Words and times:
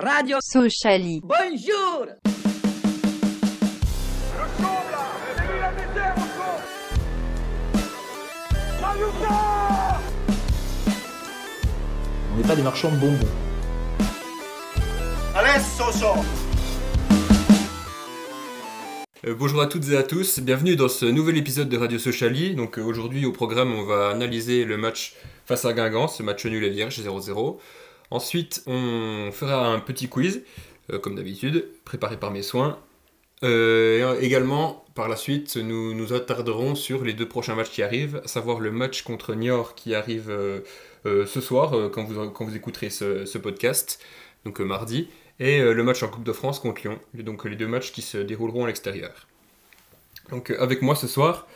Radio 0.00 0.38
Sociali. 0.40 1.20
Bonjour 1.24 2.06
On 12.32 12.36
n'est 12.36 12.46
pas 12.46 12.54
des 12.54 12.62
marchands 12.62 12.92
de 12.92 12.96
bonbons. 12.96 13.18
Euh, 19.26 19.34
bonjour 19.34 19.60
à 19.60 19.66
toutes 19.66 19.88
et 19.88 19.96
à 19.96 20.04
tous, 20.04 20.38
bienvenue 20.38 20.76
dans 20.76 20.88
ce 20.88 21.06
nouvel 21.06 21.36
épisode 21.36 21.68
de 21.68 21.76
Radio 21.76 21.98
Sociali. 21.98 22.54
Donc 22.54 22.78
euh, 22.78 22.82
aujourd'hui 22.82 23.26
au 23.26 23.32
programme 23.32 23.74
on 23.74 23.82
va 23.82 24.10
analyser 24.10 24.64
le 24.64 24.76
match 24.76 25.14
face 25.44 25.64
à 25.64 25.72
Guingamp, 25.72 26.06
ce 26.06 26.22
match 26.22 26.46
nul 26.46 26.62
et 26.62 26.70
vierge 26.70 27.00
0-0. 27.00 27.58
Ensuite 28.10 28.62
on 28.66 29.30
fera 29.32 29.66
un 29.66 29.80
petit 29.80 30.08
quiz, 30.08 30.42
euh, 30.92 30.98
comme 30.98 31.16
d'habitude, 31.16 31.68
préparé 31.84 32.16
par 32.16 32.30
mes 32.30 32.42
soins. 32.42 32.78
Euh, 33.44 34.18
également 34.20 34.84
par 34.96 35.08
la 35.08 35.14
suite 35.14 35.56
nous 35.56 35.94
nous 35.94 36.12
attarderons 36.12 36.74
sur 36.74 37.04
les 37.04 37.12
deux 37.12 37.28
prochains 37.28 37.54
matchs 37.54 37.70
qui 37.70 37.82
arrivent, 37.82 38.20
à 38.24 38.28
savoir 38.28 38.58
le 38.58 38.72
match 38.72 39.02
contre 39.02 39.34
Niort 39.34 39.76
qui 39.76 39.94
arrive 39.94 40.28
euh, 40.28 40.62
ce 41.04 41.40
soir 41.40 41.90
quand, 41.92 42.02
vous, 42.04 42.30
quand 42.30 42.44
vous 42.44 42.56
écouterez 42.56 42.90
ce, 42.90 43.38
podcast, 43.38 44.02
donc 44.44 44.58
mardi, 44.58 45.08
et 45.38 45.60
le 45.60 45.84
match 45.84 46.02
en 46.02 46.08
Coupe 46.08 46.24
de 46.24 46.32
France 46.32 46.58
contre 46.58 46.82
Lyon, 46.82 46.98
donc 47.14 47.44
les 47.44 47.54
deux 47.54 47.68
matchs 47.68 47.92
qui 47.92 48.02
se 48.02 48.18
dérouleront 48.18 48.64
à 48.64 48.66
l'extérieur. 48.66 49.28
Donc 50.30 50.50
avec 50.50 50.82
moi 50.82 50.96
ce 50.96 51.06
soir, 51.06 51.46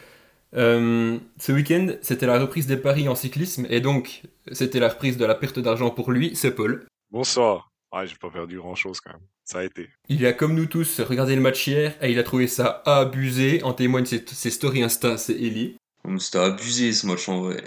euh, 0.54 1.18
ce 1.38 1.52
week-end 1.52 1.94
c'était 2.02 2.26
la 2.26 2.38
reprise 2.38 2.66
des 2.66 2.76
paris 2.76 3.08
en 3.08 3.14
cyclisme 3.14 3.66
et 3.70 3.80
donc 3.80 4.22
c'était 4.52 4.80
la 4.80 4.88
reprise 4.88 5.16
de 5.16 5.24
la 5.24 5.34
perte 5.34 5.58
d'argent 5.58 5.90
pour 5.90 6.12
lui, 6.12 6.34
c'est 6.34 6.54
Paul. 6.54 6.86
Bonsoir. 7.10 7.70
Ouais, 7.94 8.06
j'ai 8.06 8.16
pas 8.16 8.30
perdu 8.30 8.56
grand 8.56 8.74
chose 8.74 9.00
quand 9.00 9.10
même. 9.10 9.20
Ça 9.44 9.58
a 9.58 9.64
été. 9.64 9.90
Il 10.08 10.24
a 10.24 10.32
comme 10.32 10.54
nous 10.54 10.66
tous 10.66 11.00
regardé 11.00 11.34
le 11.34 11.42
match 11.42 11.66
hier 11.66 11.94
et 12.00 12.10
il 12.10 12.18
a 12.18 12.22
trouvé 12.22 12.46
ça 12.46 12.82
abusé, 12.86 13.62
en 13.64 13.74
témoignent 13.74 14.06
ses, 14.06 14.24
ses 14.26 14.50
stories 14.50 14.82
Insta, 14.82 15.18
c'est 15.18 15.34
Ellie. 15.34 15.76
C'était 16.18 16.38
abusé 16.38 16.92
ce 16.92 17.06
match 17.06 17.28
en 17.28 17.42
vrai. 17.42 17.62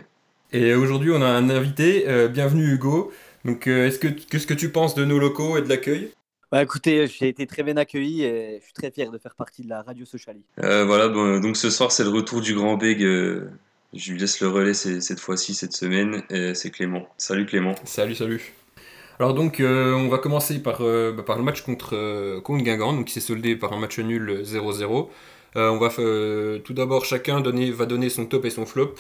Et 0.52 0.74
aujourd'hui 0.74 1.12
on 1.12 1.22
a 1.22 1.28
un 1.28 1.50
invité, 1.50 2.08
euh, 2.08 2.28
bienvenue 2.28 2.74
Hugo. 2.74 3.12
Donc 3.44 3.68
euh, 3.68 3.88
est-ce 3.88 4.00
que 4.00 4.08
qu'est-ce 4.08 4.48
que 4.48 4.54
tu 4.54 4.70
penses 4.70 4.96
de 4.96 5.06
nos 5.06 5.20
locaux 5.20 5.58
et 5.58 5.62
de 5.62 5.70
l'accueil? 5.70 6.12
Bah 6.52 6.62
écoutez, 6.62 7.08
j'ai 7.08 7.28
été 7.28 7.48
très 7.48 7.64
bien 7.64 7.76
accueilli 7.78 8.24
et 8.24 8.60
je 8.60 8.64
suis 8.66 8.74
très 8.74 8.92
fier 8.92 9.12
de 9.12 9.18
faire 9.18 9.36
partie 9.36 9.64
de 9.64 9.70
la 9.70 9.82
radio 9.82 10.06
Sociali. 10.06 10.44
Euh, 10.64 10.86
voilà, 10.86 11.10
bon, 11.10 11.40
donc 11.40 11.58
ce 11.58 11.70
soir 11.70 11.92
c'est 11.92 12.04
le 12.04 12.10
retour 12.10 12.42
du 12.42 12.54
grand 12.56 12.78
Beg. 12.78 13.04
euh, 13.04 13.50
je 13.94 14.12
lui 14.12 14.20
laisse 14.20 14.40
le 14.42 14.50
relais 14.50 14.74
cette 14.74 15.20
fois-ci, 15.20 15.54
cette 15.54 15.74
semaine. 15.74 16.24
c'est 16.54 16.70
Clément. 16.72 17.08
Salut 17.18 17.46
Clément. 17.46 17.76
Salut, 17.86 18.16
salut. 18.16 18.54
Alors 19.20 19.34
donc, 19.34 19.60
euh, 19.62 19.94
on 19.94 20.10
va 20.10 20.18
commencer 20.18 20.62
par, 20.62 20.82
euh, 20.82 21.14
bah, 21.14 21.24
par 21.24 21.38
le 21.38 21.44
match 21.44 21.62
contre, 21.62 21.96
euh, 21.96 22.42
contre 22.42 22.64
Guingamp, 22.64 22.94
donc 22.94 23.06
qui 23.08 23.14
s'est 23.14 23.22
soldé 23.22 23.56
par 23.56 23.72
un 23.74 23.80
match 23.80 23.98
nul 24.00 24.30
euh, 24.30 24.44
0-0. 24.44 25.10
Euh, 25.56 25.70
on 25.70 25.78
va 25.78 25.90
euh, 26.00 26.60
tout 26.60 26.74
d'abord 26.74 27.06
chacun 27.06 27.40
donner, 27.40 27.72
va 27.72 27.86
donner 27.86 28.10
son 28.10 28.26
top 28.26 28.44
et 28.46 28.50
son 28.50 28.66
flop. 28.66 28.96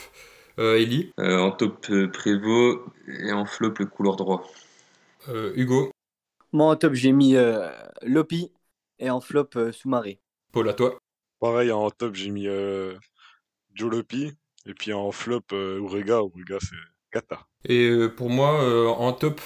Euh, 0.59 0.77
Ellie, 0.77 1.11
Euh, 1.19 1.37
en 1.39 1.52
top 1.52 1.87
euh, 1.89 2.07
Prévost 2.09 2.80
et 3.07 3.33
en 3.33 3.45
flop 3.45 3.73
le 3.80 3.85
couloir 3.87 4.15
droit. 4.15 4.43
euh, 5.30 5.53
Hugo, 5.55 5.91
Moi 6.56 6.72
en 6.72 6.75
top 6.75 6.94
j'ai 6.95 7.11
mis 7.11 7.36
euh, 7.36 7.70
Lopi 8.02 8.52
et 8.98 9.11
en 9.11 9.22
flop 9.22 9.50
euh, 9.58 9.72
Soumaré. 9.72 10.20
Paul 10.52 10.70
à 10.70 10.73
toi. 10.73 10.98
Pareil, 11.39 11.72
en 11.72 11.89
top, 11.92 12.16
j'ai 12.16 12.30
mis 12.30 12.48
euh, 12.48 12.98
Joe 13.73 13.92
Lopi. 13.92 14.34
Et 14.66 14.73
puis 14.73 14.94
en 14.94 15.11
flop, 15.11 15.44
euh, 15.53 15.80
Urega. 15.80 16.22
Urega, 16.22 16.58
c'est 16.61 16.76
Kata. 17.11 17.48
Et 17.67 17.92
pour 18.16 18.30
moi, 18.30 18.61
euh, 18.64 18.88
en 18.88 19.11
top, 19.14 19.42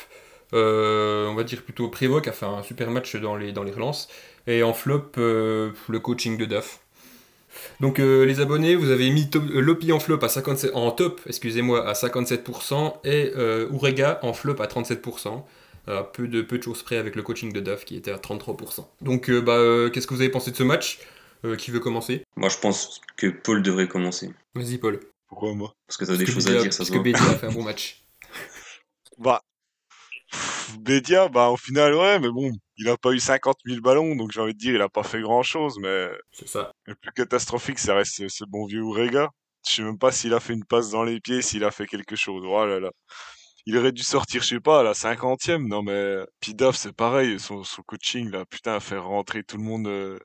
euh, 0.54 1.28
on 1.28 1.36
va 1.36 1.44
dire 1.44 1.62
plutôt 1.64 1.88
Prévost 1.90 2.24
qui 2.24 2.30
a 2.30 2.34
fait 2.34 2.46
un 2.46 2.64
super 2.64 2.92
match 2.92 3.16
dans 3.16 3.36
les, 3.36 3.52
dans 3.52 3.64
les 3.64 3.72
relances. 3.72 4.10
Et 4.48 4.64
en 4.64 4.74
flop, 4.74 5.12
euh, 5.18 5.72
le 5.88 6.00
coaching 6.00 6.38
de 6.38 6.46
Daf. 6.46 6.80
Donc 7.80 8.00
euh, 8.00 8.26
les 8.26 8.40
abonnés, 8.42 8.76
vous 8.76 8.92
avez 8.92 9.10
mis 9.10 9.30
top- 9.30 9.44
euh, 9.52 9.62
Lopi 9.62 9.92
en 9.92 10.00
flop 10.00 10.20
à 10.24 10.30
57, 10.30 10.72
en 10.76 10.92
top, 10.92 11.22
excusez-moi, 11.28 11.88
à 11.88 11.94
57% 11.94 12.98
et 13.04 13.32
euh, 13.36 13.70
Urega 13.72 14.20
en 14.24 14.34
flop 14.34 14.62
à 14.62 14.68
37%. 14.68 15.46
Euh, 15.90 16.04
peu 16.04 16.28
de 16.28 16.42
peu 16.44 16.58
de 16.60 16.64
choses 16.64 16.84
près 16.84 16.98
avec 16.98 17.16
le 17.16 17.24
coaching 17.24 17.52
de 17.52 17.60
Daf 17.60 17.84
qui 17.84 17.96
était 17.96 18.12
à 18.12 18.18
33%. 18.18 18.86
Donc 19.02 19.30
euh, 19.30 19.42
bah 19.42 19.54
euh, 19.58 19.90
qu'est-ce 19.90 20.06
que 20.08 20.14
vous 20.14 20.22
avez 20.22 20.30
pensé 20.30 20.52
de 20.52 20.56
ce 20.56 20.64
match? 20.64 21.00
Euh, 21.46 21.56
Qui 21.56 21.72
veut 21.72 21.80
commencer? 21.80 22.24
Moi 22.36 22.50
je 22.50 22.58
pense 22.58 23.02
que 23.18 23.28
Paul 23.28 23.64
devrait 23.64 23.88
commencer. 23.88 24.32
Vas-y 24.54 24.78
Paul. 24.78 25.00
Pourquoi 25.28 25.54
moi? 25.54 25.74
Parce 25.88 25.98
que 25.98 26.06
t'as 26.06 26.16
des 26.18 26.26
choses 26.26 26.48
à 26.48 26.52
dire, 26.62 26.72
ça 26.74 26.80
parce 26.80 26.90
que. 26.92 26.98
Bédia 27.00 27.24
a 27.24 27.36
fait 27.38 27.48
un 27.48 27.52
bon 27.52 27.64
match. 27.64 28.04
Bah. 29.18 29.42
Bédia, 30.80 31.28
bah 31.30 31.50
au 31.50 31.58
final, 31.58 31.94
ouais, 31.96 32.20
mais 32.20 32.30
bon, 32.30 32.52
il 32.78 32.88
a 32.90 32.98
pas 32.98 33.12
eu 33.12 33.20
50 33.20 33.58
000 33.66 33.82
ballons, 33.82 34.16
donc 34.16 34.32
j'ai 34.32 34.40
envie 34.42 34.54
de 34.54 34.60
dire, 34.60 34.76
il 34.76 34.82
a 34.82 34.90
pas 34.90 35.02
fait 35.04 35.22
grand 35.22 35.42
chose, 35.42 35.78
mais 35.82 36.10
C'est 36.32 36.48
ça. 36.48 36.72
le 36.86 36.94
plus 36.96 37.12
catastrophique, 37.12 37.80
ça 37.80 37.96
reste 37.96 38.14
ce- 38.16 38.28
ce 38.28 38.44
bon 38.46 38.66
vieux 38.68 38.82
Urega. 38.82 39.30
Je 39.68 39.74
sais 39.76 39.82
même 39.82 39.98
pas 39.98 40.12
s'il 40.12 40.34
a 40.34 40.40
fait 40.40 40.54
une 40.54 40.64
passe 40.66 40.92
dans 40.92 41.04
les 41.04 41.20
pieds, 41.20 41.42
s'il 41.42 41.64
a 41.64 41.72
fait 41.72 41.88
quelque 41.88 42.16
chose. 42.16 42.44
Oh 42.46 42.66
là 42.66 42.80
là. 42.80 42.92
Il 43.66 43.78
aurait 43.78 43.92
dû 43.92 44.04
sortir, 44.04 44.42
je 44.44 44.48
sais 44.48 44.60
pas, 44.60 44.80
à 44.82 44.84
la 44.84 44.94
cinquantième. 44.94 45.68
Non 45.68 45.82
mais 45.84 46.18
Pidaf, 46.40 46.76
c'est 46.76 46.94
pareil, 46.96 47.40
son, 47.40 47.64
son 47.64 47.82
coaching 47.84 48.30
là, 48.32 48.46
putain, 48.46 48.80
faire 48.80 49.06
rentrer 49.06 49.44
tout 49.44 49.58
le 49.58 49.64
monde. 49.64 49.88
euh, 49.88 50.20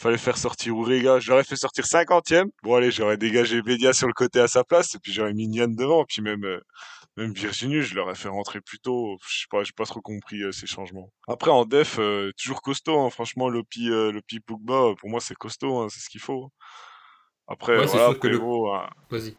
Fallait 0.00 0.16
faire 0.18 0.38
sortir 0.38 0.74
Urega. 0.74 1.18
J'aurais 1.18 1.42
fait 1.42 1.56
sortir 1.56 1.84
cinquantième. 1.84 2.46
Bon 2.62 2.76
allez, 2.76 2.92
j'aurais 2.92 3.16
dégagé 3.16 3.62
Bédia 3.62 3.92
sur 3.92 4.06
le 4.06 4.12
côté 4.12 4.38
à 4.38 4.46
sa 4.46 4.62
place, 4.62 4.94
et 4.94 4.98
puis 5.00 5.12
j'aurais 5.12 5.34
mis 5.34 5.48
Nian 5.48 5.66
devant, 5.68 6.04
puis 6.04 6.22
même 6.22 6.44
euh, 6.44 6.60
même 7.16 7.32
Virginie, 7.32 7.82
je 7.82 7.96
l'aurais 7.96 8.14
fait 8.14 8.28
rentrer 8.28 8.60
plus 8.60 8.78
tôt. 8.78 9.18
Je 9.28 9.40
sais 9.40 9.46
pas, 9.50 9.64
j'ai 9.64 9.72
pas 9.76 9.86
trop 9.86 10.00
compris 10.00 10.42
euh, 10.42 10.52
ces 10.52 10.68
changements. 10.68 11.10
Après 11.26 11.50
en 11.50 11.64
def, 11.64 11.98
toujours 12.40 12.62
costaud, 12.62 13.00
hein, 13.00 13.10
franchement, 13.10 13.48
Lopi, 13.48 13.90
euh, 13.90 14.20
Pogba, 14.46 14.94
pour 15.00 15.10
moi 15.10 15.20
c'est 15.20 15.34
costaud, 15.34 15.78
hein, 15.80 15.88
c'est 15.90 16.00
ce 16.00 16.08
qu'il 16.08 16.20
faut. 16.20 16.52
Après, 17.48 17.78
Ouais, 17.78 17.86
voilà, 17.86 18.10
le- 18.10 18.18
Prévost, 18.18 18.74
hein, 18.74 18.90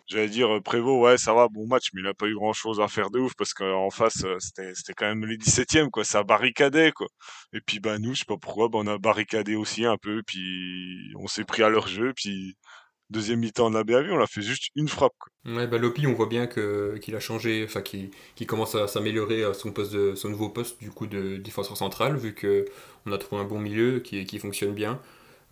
j'allais 0.07 0.29
dire 0.29 0.55
euh, 0.55 0.61
Prévost, 0.61 1.01
ouais, 1.03 1.17
ça 1.17 1.33
va, 1.33 1.47
bon 1.47 1.67
match, 1.67 1.89
mais 1.93 2.01
il 2.01 2.07
a 2.07 2.13
pas 2.13 2.27
eu 2.27 2.35
grand 2.35 2.53
chose 2.53 2.81
à 2.81 2.87
faire 2.87 3.09
de 3.11 3.19
ouf 3.19 3.33
parce 3.37 3.53
qu'en 3.53 3.89
face, 3.91 4.23
euh, 4.25 4.37
c'était, 4.39 4.73
c'était 4.75 4.93
quand 4.93 5.05
même 5.07 5.25
les 5.25 5.37
17e, 5.37 5.89
quoi, 5.91 6.03
ça 6.03 6.23
barricadait, 6.23 6.91
quoi. 6.91 7.07
Et 7.53 7.61
puis, 7.61 7.79
bah, 7.79 7.99
nous, 7.99 8.13
je 8.15 8.19
sais 8.19 8.25
pas 8.25 8.37
pourquoi, 8.37 8.69
bah, 8.69 8.79
on 8.81 8.87
a 8.87 8.97
barricadé 8.97 9.55
aussi 9.55 9.85
un 9.85 9.97
peu, 9.97 10.23
puis 10.25 11.11
on 11.17 11.27
s'est 11.27 11.45
pris 11.45 11.63
à 11.63 11.69
leur 11.69 11.87
jeu, 11.87 12.13
puis 12.15 12.55
deuxième 13.11 13.39
mi-temps, 13.41 13.67
on 13.71 13.75
a 13.75 13.83
bien 13.85 14.01
vu, 14.01 14.11
on 14.13 14.21
a 14.21 14.27
fait 14.27 14.41
juste 14.43 14.69
une 14.75 14.87
frappe, 14.89 15.13
quoi. 15.19 15.31
Ouais, 15.45 15.67
bah 15.67 15.77
Lopi, 15.77 16.05
on 16.05 16.13
voit 16.13 16.27
bien 16.27 16.47
que 16.47 16.97
qu'il 17.01 17.15
a 17.15 17.19
changé, 17.21 17.63
enfin 17.63 17.81
qu'il 17.81 18.11
qu'il 18.35 18.45
commence 18.45 18.75
à 18.75 18.87
s'améliorer 18.87 19.43
à 19.45 19.53
son 19.53 19.71
poste 19.71 19.93
de 19.93 20.13
son 20.13 20.29
nouveau 20.29 20.49
poste 20.49 20.79
du 20.81 20.91
coup 20.91 21.07
de 21.07 21.37
défenseur 21.37 21.77
central, 21.77 22.17
vu 22.17 22.35
que 22.35 22.65
on 23.05 23.11
a 23.13 23.17
trouvé 23.17 23.41
un 23.41 23.45
bon 23.45 23.57
milieu 23.59 23.99
qui, 24.01 24.25
qui 24.25 24.37
fonctionne 24.37 24.73
bien. 24.73 25.01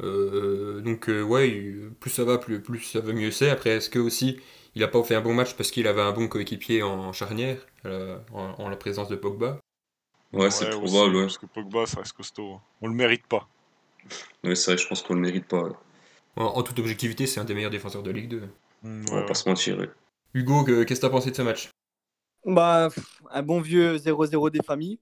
Euh, 0.02 0.82
donc 0.82 1.10
euh, 1.10 1.22
ouais, 1.24 1.50
il- 1.50 1.92
plus 2.00 2.10
ça 2.12 2.24
va, 2.24 2.38
plus, 2.38 2.62
plus 2.62 2.80
ça 2.82 3.00
va 3.02 3.14
mieux 3.14 3.32
c'est. 3.32 3.50
Après, 3.50 3.72
est-ce 3.72 3.90
que 3.90 4.00
aussi 4.00 4.40
il 4.76 4.84
a 4.84 4.88
pas 4.88 5.04
fait 5.04 5.16
un 5.16 5.22
bon 5.22 5.34
match 5.34 5.56
parce 5.56 5.72
qu'il 5.72 5.88
avait 5.88 6.02
un 6.02 6.12
bon 6.14 6.28
coéquipier 6.28 6.84
en 6.84 7.12
charnière, 7.14 7.66
euh, 7.86 8.18
en, 8.34 8.52
en 8.60 8.70
la 8.70 8.78
présence 8.78 9.10
de 9.10 9.16
Pogba? 9.16 9.60
Ouais, 10.32 10.50
c'est 10.52 10.74
aussi, 10.74 10.84
probable, 10.88 11.16
ouais. 11.18 11.22
Parce 11.24 11.38
que 11.38 11.48
Pogba, 11.48 11.86
ça 11.86 12.00
reste 12.00 12.14
costaud. 12.14 12.54
hein. 12.54 12.62
On 12.82 12.88
le 12.88 12.94
mérite 12.94 13.28
pas. 13.28 13.50
Ouais, 14.44 14.56
c'est 14.56 14.72
vrai, 14.72 14.78
je 14.82 14.88
pense 14.88 15.02
qu'on 15.02 15.14
le 15.16 15.20
mérite 15.22 15.48
pas. 15.48 15.62
ouais. 15.64 15.72
en, 16.38 16.46
en 16.46 16.64
toute 16.64 16.80
objectivité, 16.80 17.28
c'est 17.28 17.40
un 17.40 17.46
des 17.46 17.54
meilleurs 17.56 17.72
défenseurs 17.72 18.04
de 18.04 18.12
Ligue 18.12 18.30
2. 18.30 18.44
Mm, 18.84 19.06
On 19.12 19.16
ouais, 19.16 19.22
va 19.22 19.24
pas 19.24 19.34
se 19.34 19.48
mentir. 19.50 19.78
ouais. 19.80 19.90
Hugo, 20.34 20.64
que- 20.64 20.84
qu'est-ce 20.84 21.02
que 21.02 21.06
t'as 21.08 21.12
pensé 21.12 21.32
de 21.32 21.36
ce 21.36 21.42
match? 21.44 21.70
Bah 22.46 22.90
un 23.30 23.44
bon 23.44 23.62
vieux 23.62 23.98
0-0 23.98 24.50
des 24.50 24.64
familles. 24.64 25.00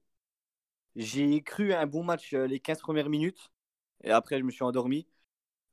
J'ai 0.95 1.41
cru 1.43 1.73
un 1.73 1.87
bon 1.87 2.03
match 2.03 2.33
les 2.33 2.59
15 2.59 2.79
premières 2.81 3.09
minutes 3.09 3.51
et 4.05 4.11
après 4.11 4.39
je 4.39 4.43
me 4.43 4.51
suis 4.51 4.63
endormi. 4.63 5.07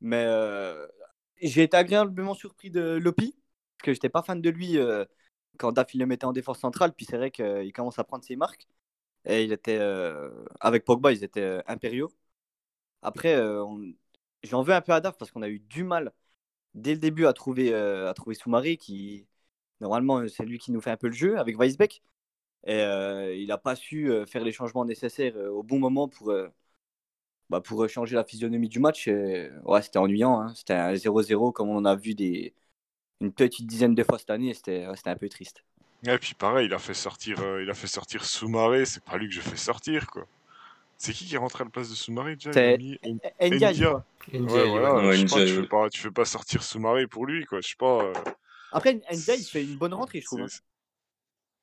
Mais 0.02 0.24
euh, 0.26 0.86
j'ai 1.42 1.62
été 1.64 1.76
agréablement 1.76 2.34
surpris 2.34 2.70
de 2.70 2.82
Lopi 2.96 3.32
parce 3.78 3.86
que 3.86 3.92
j'étais 3.94 4.08
pas 4.10 4.22
fan 4.22 4.40
de 4.42 4.50
lui 4.50 4.78
euh, 4.78 5.04
quand 5.58 5.72
Daf 5.72 5.94
il 5.94 6.00
le 6.00 6.06
mettait 6.06 6.26
en 6.26 6.32
défense 6.32 6.60
centrale. 6.60 6.92
Puis 6.94 7.06
c'est 7.06 7.16
vrai 7.16 7.30
qu'il 7.30 7.72
commence 7.72 7.98
à 7.98 8.04
prendre 8.04 8.24
ses 8.24 8.36
marques. 8.36 8.68
Et 9.26 9.44
il 9.44 9.52
était 9.52 9.78
euh, 9.80 10.44
avec 10.60 10.84
Pogba, 10.84 11.12
ils 11.12 11.24
étaient 11.24 11.62
impériaux. 11.68 12.12
Après, 13.02 13.36
j'en 14.42 14.62
veux 14.62 14.74
un 14.74 14.80
peu 14.80 14.92
à 14.92 15.00
Daf 15.00 15.16
parce 15.18 15.30
qu'on 15.30 15.42
a 15.42 15.48
eu 15.48 15.60
du 15.60 15.84
mal 15.84 16.12
dès 16.74 16.94
le 16.94 17.00
début 17.00 17.26
à 17.26 17.32
trouver, 17.32 17.74
à 17.74 18.14
trouver 18.14 18.36
Soumaré 18.36 18.76
qui, 18.76 19.26
normalement, 19.80 20.26
c'est 20.28 20.44
lui 20.44 20.58
qui 20.58 20.72
nous 20.72 20.80
fait 20.80 20.90
un 20.90 20.96
peu 20.96 21.08
le 21.08 21.14
jeu 21.14 21.38
avec 21.38 21.58
Weisbeck. 21.58 22.02
Et 22.66 22.80
il 23.36 23.46
n'a 23.48 23.58
pas 23.58 23.76
su 23.76 24.10
faire 24.26 24.44
les 24.44 24.52
changements 24.52 24.84
nécessaires 24.84 25.36
au 25.36 25.62
bon 25.62 25.78
moment 25.80 26.08
pour, 26.08 26.32
bah, 27.50 27.60
pour 27.60 27.88
changer 27.88 28.16
la 28.16 28.24
physionomie 28.24 28.68
du 28.68 28.78
match. 28.80 29.08
Ouais, 29.08 29.82
c'était 29.82 29.98
ennuyant. 29.98 30.40
hein. 30.40 30.54
C'était 30.54 30.74
un 30.74 30.94
0-0 30.94 31.52
comme 31.52 31.68
on 31.70 31.76
en 31.76 31.84
a 31.84 31.96
vu 31.96 32.14
des, 32.14 32.54
une 33.20 33.32
petite 33.32 33.66
dizaine 33.66 33.94
de 33.94 34.04
fois 34.04 34.18
cette 34.18 34.30
année. 34.30 34.50
et 34.50 34.54
C'était 34.54 34.86
ouais, 34.88 34.96
c'était 34.96 35.10
un 35.10 35.16
peu 35.16 35.28
triste. 35.28 35.64
Et 36.06 36.18
puis 36.18 36.34
pareil, 36.34 36.66
il 36.66 36.74
a 36.74 36.78
fait 36.78 36.94
sortir, 36.94 37.40
euh, 37.40 37.62
il 37.62 37.70
a 37.70 37.74
fait 37.74 37.86
sortir 37.86 38.24
Soumaré, 38.24 38.84
c'est 38.86 39.02
pas 39.04 39.16
lui 39.18 39.28
que 39.28 39.34
je 39.34 39.40
fais 39.40 39.56
sortir, 39.56 40.06
quoi. 40.08 40.26
C'est 40.98 41.12
qui 41.12 41.26
qui 41.26 41.34
est 41.34 41.38
rentré 41.38 41.62
à 41.62 41.64
la 41.64 41.70
place 41.70 41.90
de 41.90 41.94
Soumaré 41.94 42.36
déjà? 42.36 42.52
C'est 42.52 42.78
Ndiaye. 42.78 43.20
Ndiaye, 43.40 43.82
Ouais, 44.32 44.68
voilà, 44.68 44.94
ouais. 44.94 45.12
je 45.12 45.18
sais 45.20 45.26
pas, 45.26 45.36
Ouais, 45.36 45.44
tu, 45.44 45.52
fais 45.54 45.68
pas, 45.68 45.90
tu 45.90 46.00
fais 46.00 46.10
pas 46.10 46.24
sortir 46.24 46.62
Soumaré 46.62 47.06
pour 47.06 47.26
lui, 47.26 47.44
quoi. 47.44 47.60
Je 47.60 47.68
sais 47.70 47.76
pas. 47.78 48.04
euh, 48.04 48.12
Après, 48.72 48.94
Ndiaye, 49.12 49.40
il 49.40 49.44
fait 49.44 49.62
une 49.62 49.76
bonne 49.76 49.94
rentrée, 49.94 50.20
je 50.20 50.26
trouve. 50.26 50.42
hein. 50.42 50.46
c'est- 50.48 50.62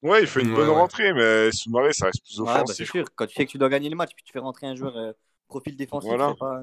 Ouais, 0.01 0.21
il 0.21 0.27
fait 0.27 0.41
une 0.41 0.49
Ouais, 0.49 0.55
bonne 0.55 0.69
ouais. 0.69 0.75
rentrée, 0.75 1.13
mais 1.13 1.51
Soumaré, 1.51 1.91
ça 1.93 2.05
reste 2.07 2.23
plus 2.23 2.39
Ouais, 2.39 2.45
bah, 2.45 2.63
c'est 2.67 2.73
offensif. 2.73 2.91
sûr. 2.91 3.05
Quand 3.15 3.27
tu 3.27 3.35
sais 3.35 3.45
que 3.45 3.51
tu 3.51 3.57
dois 3.57 3.69
gagner 3.69 3.89
le 3.89 3.95
match, 3.95 4.11
puis 4.15 4.23
tu 4.23 4.31
fais 4.31 4.39
rentrer 4.39 4.67
un 4.67 4.75
joueur 4.75 4.95
euh, 4.97 5.11
profil 5.49 5.75
défensif, 5.75 6.07
Voilà. 6.09 6.29
c'est 6.31 6.39
pas. 6.39 6.61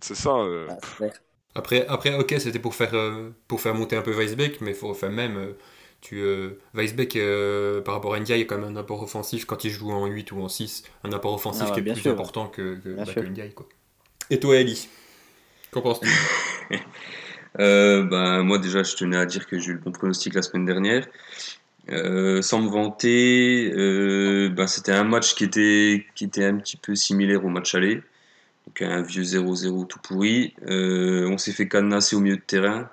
c'est 0.00 0.14
ça. 0.14 0.30
euh, 0.36 0.66
clair. 0.96 1.12
Après, 1.54 1.86
après 1.88 2.14
ok, 2.18 2.34
c'était 2.38 2.58
pour 2.58 2.74
faire, 2.74 2.94
euh, 2.94 3.30
pour 3.48 3.60
faire 3.60 3.74
monter 3.74 3.96
un 3.96 4.02
peu 4.02 4.12
Weisbeck, 4.12 4.60
mais 4.60 4.72
faut, 4.74 4.88
enfin, 4.90 5.08
même, 5.08 5.36
euh, 5.36 5.52
tu, 6.00 6.20
euh, 6.20 6.60
Weisbeck, 6.74 7.16
euh, 7.16 7.80
par 7.82 7.94
rapport 7.94 8.14
à 8.14 8.20
Ndiaye, 8.20 8.38
il 8.40 8.42
y 8.42 8.44
a 8.44 8.46
quand 8.48 8.58
même 8.58 8.76
un 8.76 8.80
apport 8.80 9.02
offensif 9.02 9.44
quand 9.44 9.64
il 9.64 9.70
joue 9.70 9.90
en 9.90 10.06
8 10.06 10.30
ou 10.32 10.40
en 10.40 10.48
6, 10.48 10.84
un 11.04 11.12
apport 11.12 11.34
offensif 11.34 11.64
Ah 11.68 11.72
qui 11.72 11.80
est 11.80 11.82
bien 11.82 11.94
plus 11.94 12.02
sûr. 12.02 12.12
important 12.12 12.46
que, 12.46 12.78
bah, 12.96 13.04
que 13.12 13.20
Ndiaye, 13.20 13.52
quoi. 13.52 13.66
Et 14.30 14.38
toi, 14.38 14.56
Ellie 14.56 14.88
Qu'en 15.70 15.82
penses-tu? 15.82 16.08
Euh, 17.58 18.04
ben, 18.04 18.42
moi 18.44 18.58
déjà, 18.58 18.82
je 18.82 18.94
tenais 18.94 19.16
à 19.16 19.26
dire 19.26 19.46
que 19.46 19.58
j'ai 19.58 19.70
eu 19.70 19.72
le 19.72 19.78
bon 19.80 19.90
pronostic 19.90 20.34
la 20.34 20.42
semaine 20.42 20.64
dernière. 20.66 21.06
Euh, 21.90 22.42
sans 22.42 22.60
me 22.60 22.68
vanter, 22.70 23.72
euh, 23.74 24.48
ben, 24.50 24.66
c'était 24.66 24.92
un 24.92 25.02
match 25.04 25.34
qui 25.34 25.44
était, 25.44 26.06
qui 26.14 26.24
était 26.24 26.44
un 26.44 26.58
petit 26.58 26.76
peu 26.76 26.94
similaire 26.94 27.44
au 27.44 27.48
match 27.48 27.74
aller. 27.74 28.02
Donc 28.68 28.82
un 28.82 29.00
vieux 29.00 29.22
0-0 29.22 29.86
tout 29.86 29.98
pourri. 30.00 30.54
Euh, 30.68 31.26
on 31.26 31.38
s'est 31.38 31.52
fait 31.52 31.68
cadenasser 31.68 32.16
au 32.16 32.20
milieu 32.20 32.36
de 32.36 32.42
terrain. 32.42 32.90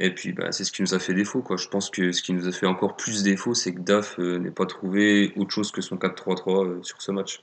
Et 0.00 0.12
puis 0.12 0.32
ben, 0.32 0.50
c'est 0.50 0.64
ce 0.64 0.72
qui 0.72 0.82
nous 0.82 0.94
a 0.94 0.98
fait 0.98 1.14
défaut. 1.14 1.44
Je 1.56 1.68
pense 1.68 1.90
que 1.90 2.10
ce 2.10 2.22
qui 2.22 2.32
nous 2.32 2.48
a 2.48 2.52
fait 2.52 2.66
encore 2.66 2.96
plus 2.96 3.22
défaut, 3.22 3.54
c'est 3.54 3.72
que 3.72 3.78
DAF 3.78 4.18
euh, 4.18 4.38
n'ait 4.38 4.50
pas 4.50 4.66
trouvé 4.66 5.32
autre 5.36 5.52
chose 5.52 5.70
que 5.70 5.80
son 5.80 5.94
4-3-3 5.94 6.66
euh, 6.66 6.82
sur 6.82 7.00
ce 7.00 7.12
match. 7.12 7.40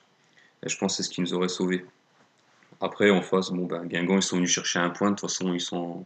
Et 0.65 0.67
je 0.67 0.77
pense 0.77 0.97
que 0.97 0.97
c'est 0.97 1.09
ce 1.09 1.13
qui 1.13 1.21
nous 1.21 1.33
aurait 1.33 1.47
sauvés. 1.47 1.85
Après, 2.81 3.09
en 3.11 3.21
face, 3.21 3.53
ben, 3.53 3.85
Guingamp, 3.85 4.17
ils 4.17 4.21
sont 4.21 4.35
venus 4.35 4.51
chercher 4.51 4.79
un 4.79 4.89
point. 4.89 5.11
De 5.11 5.15
toute 5.15 5.29
façon, 5.29 5.53
ils 5.53 5.61
sont, 5.61 6.05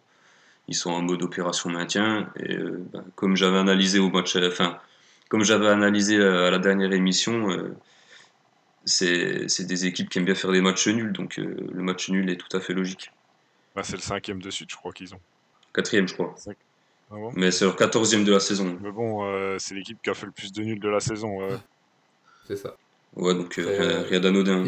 en 0.85 1.01
mode 1.01 1.23
opération 1.23 1.71
maintien. 1.71 2.29
Et 2.35 2.55
euh, 2.55 2.85
ben, 2.93 3.03
comme 3.15 3.35
j'avais 3.35 3.57
analysé 3.57 3.97
au 3.97 4.11
match, 4.11 4.35
enfin, 4.35 4.77
comme 5.29 5.43
j'avais 5.43 5.69
analysé 5.69 6.23
à 6.23 6.51
la 6.51 6.59
dernière 6.59 6.93
émission, 6.93 7.49
c'est 8.85 9.65
des 9.65 9.85
équipes 9.85 10.09
qui 10.09 10.19
aiment 10.19 10.25
bien 10.25 10.35
faire 10.35 10.51
des 10.51 10.61
matchs 10.61 10.87
nuls. 10.87 11.13
Donc 11.13 11.39
euh, 11.39 11.55
le 11.71 11.83
match 11.83 12.09
nul 12.09 12.29
est 12.29 12.37
tout 12.37 12.55
à 12.55 12.59
fait 12.61 12.73
logique. 12.73 13.11
bah, 13.75 13.83
c'est 13.83 13.95
le 13.95 14.01
cinquième 14.01 14.41
de 14.41 14.49
suite, 14.49 14.69
je 14.71 14.75
crois 14.75 14.91
qu'ils 14.93 15.13
ont. 15.13 15.19
Quatrième, 15.73 16.07
je 16.07 16.13
crois. 16.13 16.35
Ah 17.09 17.15
bon? 17.15 17.31
Mais 17.35 17.51
c'est 17.51 17.65
leur 17.65 17.75
quatorzième 17.75 18.23
de 18.23 18.31
la 18.31 18.39
saison. 18.39 18.77
mais 18.81 18.91
bon, 18.91 19.25
euh, 19.25 19.57
c'est 19.59 19.75
l'équipe 19.75 20.01
qui 20.01 20.09
a 20.09 20.13
fait 20.13 20.25
le 20.25 20.31
plus 20.31 20.51
de 20.51 20.63
nuls 20.63 20.79
de 20.79 20.89
la 20.89 20.99
saison. 20.99 21.37
ouais. 21.37 21.57
C'est 22.47 22.57
ça. 22.57 22.75
Ouais, 23.15 23.33
donc 23.33 23.57
euh, 23.57 23.65
Euh, 23.65 23.81
rien, 23.81 24.01
rien 24.03 24.19
d'anodin. 24.19 24.63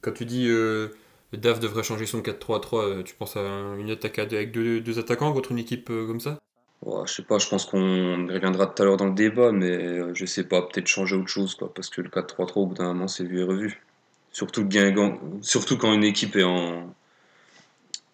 Quand 0.00 0.12
tu 0.12 0.24
dis 0.24 0.48
euh, 0.48 0.88
DAF 1.32 1.60
devrait 1.60 1.82
changer 1.82 2.06
son 2.06 2.22
4-3-3, 2.22 2.84
euh, 2.86 3.02
tu 3.02 3.14
penses 3.14 3.36
à 3.36 3.40
un- 3.40 3.78
une 3.78 3.90
attaque 3.90 4.18
avec 4.18 4.50
deux, 4.52 4.80
deux 4.80 4.98
attaquants 4.98 5.32
contre 5.32 5.52
une 5.52 5.58
équipe 5.58 5.90
euh, 5.90 6.06
comme 6.06 6.20
ça? 6.20 6.38
Ouais, 6.82 7.02
je 7.06 7.12
sais 7.14 7.22
pas, 7.22 7.38
je 7.38 7.48
pense 7.48 7.64
qu'on 7.66 8.28
y 8.28 8.32
reviendra 8.32 8.66
tout 8.66 8.82
à 8.82 8.84
l'heure 8.84 8.96
dans 8.96 9.06
le 9.06 9.14
débat, 9.14 9.50
mais 9.52 9.70
euh, 9.70 10.14
je 10.14 10.24
sais 10.26 10.44
pas, 10.44 10.62
peut-être 10.62 10.86
changer 10.86 11.16
autre 11.16 11.28
chose, 11.28 11.54
quoi, 11.54 11.72
parce 11.74 11.88
que 11.90 12.00
le 12.00 12.08
4-3-3, 12.10 12.62
au 12.62 12.66
bout 12.66 12.74
d'un 12.74 12.92
moment, 12.92 13.08
c'est 13.08 13.24
vu 13.24 13.40
et 13.40 13.44
revu. 13.44 13.82
Surtout, 14.32 14.64
Guingamp, 14.64 15.18
surtout 15.42 15.78
quand 15.78 15.92
une 15.94 16.04
équipe 16.04 16.36
est 16.36 16.44
en, 16.44 16.94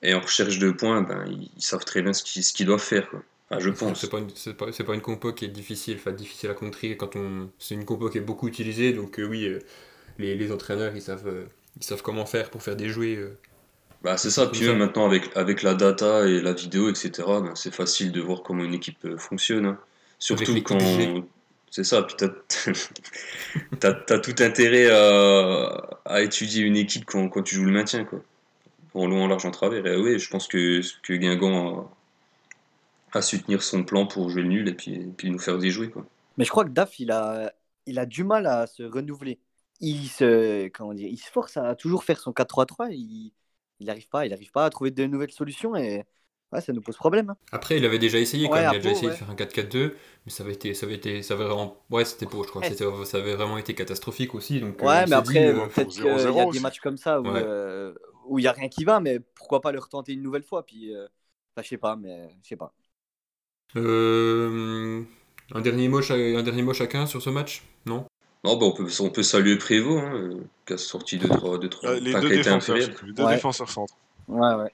est 0.03 0.15
en 0.15 0.21
recherche 0.21 0.59
de 0.59 0.71
points, 0.71 1.03
ben, 1.03 1.25
ils, 1.29 1.51
ils 1.57 1.63
savent 1.63 1.85
très 1.85 2.03
bien 2.03 2.13
ce 2.13 2.23
qu'ils 2.23 2.45
ce 2.45 2.53
qu'ils 2.53 2.67
doivent 2.67 2.81
faire, 2.83 3.09
quoi. 3.11 3.23
Enfin, 3.51 3.61
je 3.61 3.71
pense. 3.71 4.01
C'est 4.01 4.11
pas, 4.57 4.67
pas, 4.67 4.85
pas 4.85 4.95
une 4.95 5.01
compo 5.03 5.33
qui 5.33 5.45
est 5.45 5.49
difficile, 5.49 5.97
enfin 5.99 6.13
difficile 6.13 6.51
à 6.51 6.55
contrer 6.55 6.97
quand 6.97 7.17
on. 7.17 7.51
C'est 7.59 7.75
une 7.75 7.85
compo 7.85 8.09
qui 8.11 8.19
est 8.19 8.23
beaucoup 8.23 8.49
utilisée, 8.49 8.93
donc 8.93 9.19
euh, 9.21 9.25
oui, 9.27 9.45
euh, 9.47 9.59
les, 10.19 10.37
les 10.37 10.53
entraîneurs 10.53 10.95
ils 10.97 11.03
savent, 11.03 11.27
euh, 11.29 11.47
ils 11.77 11.85
savent 11.85 12.03
comment 12.03 12.27
faire 12.27 12.51
pour 12.51 12.63
faire 12.63 12.77
des 12.77 12.89
jouets. 12.89 13.17
euh. 13.17 13.37
Bah, 14.03 14.17
c'est 14.17 14.31
ça, 14.31 14.47
puis 14.49 14.67
même 14.67 14.79
maintenant, 14.79 15.07
avec, 15.07 15.37
avec 15.37 15.63
la 15.63 15.75
data 15.75 16.27
et 16.27 16.41
la 16.41 16.53
vidéo, 16.53 16.89
etc., 16.91 17.11
ben, 17.41 17.55
c'est 17.55 17.73
facile 17.75 18.11
de 18.11 18.21
voir 18.21 18.43
comment 18.43 18.65
une 18.65 18.75
équipe 18.75 19.05
euh, 19.05 19.17
fonctionne. 19.17 19.67
hein. 19.67 19.79
Surtout 20.19 20.61
quand. 20.63 20.79
C'est 21.71 21.85
ça, 21.85 22.03
puis 22.03 22.17
t'as, 23.81 23.93
t'as 23.95 24.19
tout 24.19 24.35
intérêt 24.41 24.91
à, 24.91 26.01
à 26.05 26.21
étudier 26.23 26.63
une 26.63 26.77
équipe 26.77 27.05
quand, 27.07 27.29
quand 27.29 27.43
tu 27.43 27.55
joues 27.55 27.65
le 27.65 27.73
maintien, 27.73 28.05
quoi. 28.05 28.21
En 28.95 29.07
long, 29.07 29.25
en 29.25 29.29
large, 29.29 29.47
en 29.47 29.51
travers. 29.51 29.87
Et 29.87 29.97
oui, 29.97 30.19
je 30.19 30.29
pense 30.31 30.49
que, 30.49 30.81
que 31.03 31.15
Guingamp 31.15 31.91
a, 33.13 33.19
a 33.19 33.23
su 33.23 33.43
tenir 33.43 33.63
son 33.63 33.85
plan 33.85 34.07
pour 34.07 34.29
jouer 34.31 34.43
le 34.43 34.49
nul 34.49 34.69
et 34.69 34.75
puis, 34.75 34.95
et 34.95 35.13
puis 35.17 35.31
nous 35.31 35.39
faire 35.39 35.59
déjouer, 35.59 35.91
quoi. 35.91 36.05
Mais 36.37 36.45
je 36.45 36.51
crois 36.51 36.65
que 36.65 36.71
Daf, 36.71 36.99
il 36.99 37.11
a, 37.11 37.53
il 37.87 37.99
a 37.99 38.07
du 38.07 38.25
mal 38.25 38.47
à 38.47 38.67
se 38.67 38.83
renouveler. 38.83 39.39
Il 39.81 40.09
se, 40.09 40.69
comment 40.69 40.95
dire, 40.95 41.09
il 41.11 41.19
se 41.19 41.31
force 41.31 41.57
à 41.57 41.75
toujours 41.75 42.05
faire 42.05 42.21
son 42.21 42.33
4-3-3. 42.33 42.89
Il 42.91 43.33
n'arrive 43.87 44.09
pas, 44.09 44.27
il 44.27 44.33
arrive 44.33 44.51
pas 44.53 44.67
à 44.67 44.71
trouver 44.71 44.91
de 44.91 45.07
nouvelles 45.07 45.33
solutions 45.33 45.77
et 45.77 46.05
ouais, 46.53 46.61
ça 46.61 46.73
nous 46.73 46.83
pose 46.83 46.97
problème. 46.97 47.31
hein. 47.31 47.37
Après, 47.53 47.77
il 47.77 47.85
avait 47.85 47.99
déjà 47.99 48.19
essayé 48.19 48.49
quand 48.51 48.59
Ouais, 48.59 48.61
il 48.61 48.73
a 48.75 48.79
déjà 48.79 48.91
essayé 48.91 49.11
ouais. 49.11 49.13
de 49.13 49.17
faire 49.17 49.29
un 49.31 49.35
4-4-2, 49.35 49.97
mais 50.25 50.33
ça 50.33 50.43
avait 50.43 50.55
été, 50.55 50.73
ça 50.75 50.87
avait 50.87 50.95
été, 50.95 51.23
ça 51.23 51.35
avait 51.35 51.45
vraiment, 51.45 51.77
ouais, 51.91 52.05
c'était 52.07 52.25
pour, 52.27 52.45
je 52.45 52.49
crois, 52.49 52.63
ça 52.63 53.19
avait 53.19 53.35
vraiment 53.35 53.59
été 53.59 53.75
catastrophique 53.75 54.35
aussi. 54.35 54.59
Donc, 54.61 54.83
euh, 54.83 54.89
Ouais, 54.89 55.07
mais 55.07 55.15
après, 55.17 55.47
euh, 55.55 55.61
peut-être 55.69 55.91
qu'il 55.91 56.35
y 56.35 56.41
a 56.41 56.47
0-0 56.47 56.47
des 56.47 56.59
matchs 56.59 56.81
comme 56.81 56.97
ça 56.97 57.21
où 57.21 57.35
Ouais. 57.35 57.45
euh, 57.45 57.95
où 58.27 58.39
il 58.39 58.43
y 58.45 58.49
a 58.49 58.53
rien 58.53 58.69
qui 58.69 58.85
va, 58.85 59.01
mais 59.01 59.21
pourquoi 59.21 59.61
pas 59.61 59.71
le 59.73 59.79
retenter 59.79 60.13
une 60.13 60.23
nouvelle 60.23 60.43
fois 60.43 60.65
Puis, 60.67 60.95
euh, 60.95 61.07
enfin, 61.55 61.63
je 61.63 61.69
sais 61.69 61.79
pas, 61.79 61.95
mais 61.97 62.35
je 62.43 62.49
sais 62.49 62.57
pas. 62.57 62.75
euh, 63.77 65.03
un 65.55 65.61
dernier 65.61 65.89
mot, 65.89 66.01
un 66.11 66.43
dernier 66.43 66.63
mot 66.63 66.75
chacun 66.75 67.07
sur 67.07 67.23
ce 67.23 67.31
match, 67.31 67.63
non? 67.87 68.07
Non, 68.45 68.57
bah, 68.57 68.67
on, 68.67 68.73
peut, 68.73 68.89
on 69.01 69.11
peut 69.11 69.23
saluer 69.23 69.57
Prévost, 69.57 70.03
hein, 70.05 70.15
euh, 70.15 70.35
qui 70.67 70.73
a 70.73 70.79
sorti 70.79 71.17
2-3. 71.19 71.59
Deux, 71.61 71.69
trois, 71.69 71.91
Euh, 71.91 72.01
les 72.01 72.13
deux 72.13 72.29
défenseurs, 72.29 72.75
impérial. 72.77 72.83
surtout, 72.91 73.07
les 73.07 73.13
deux 73.13 73.23
Ouais. 73.25 73.35
défenseurs 73.35 73.71
centres. 73.71 73.95
Ouais, 74.29 74.55
ouais. 74.55 74.73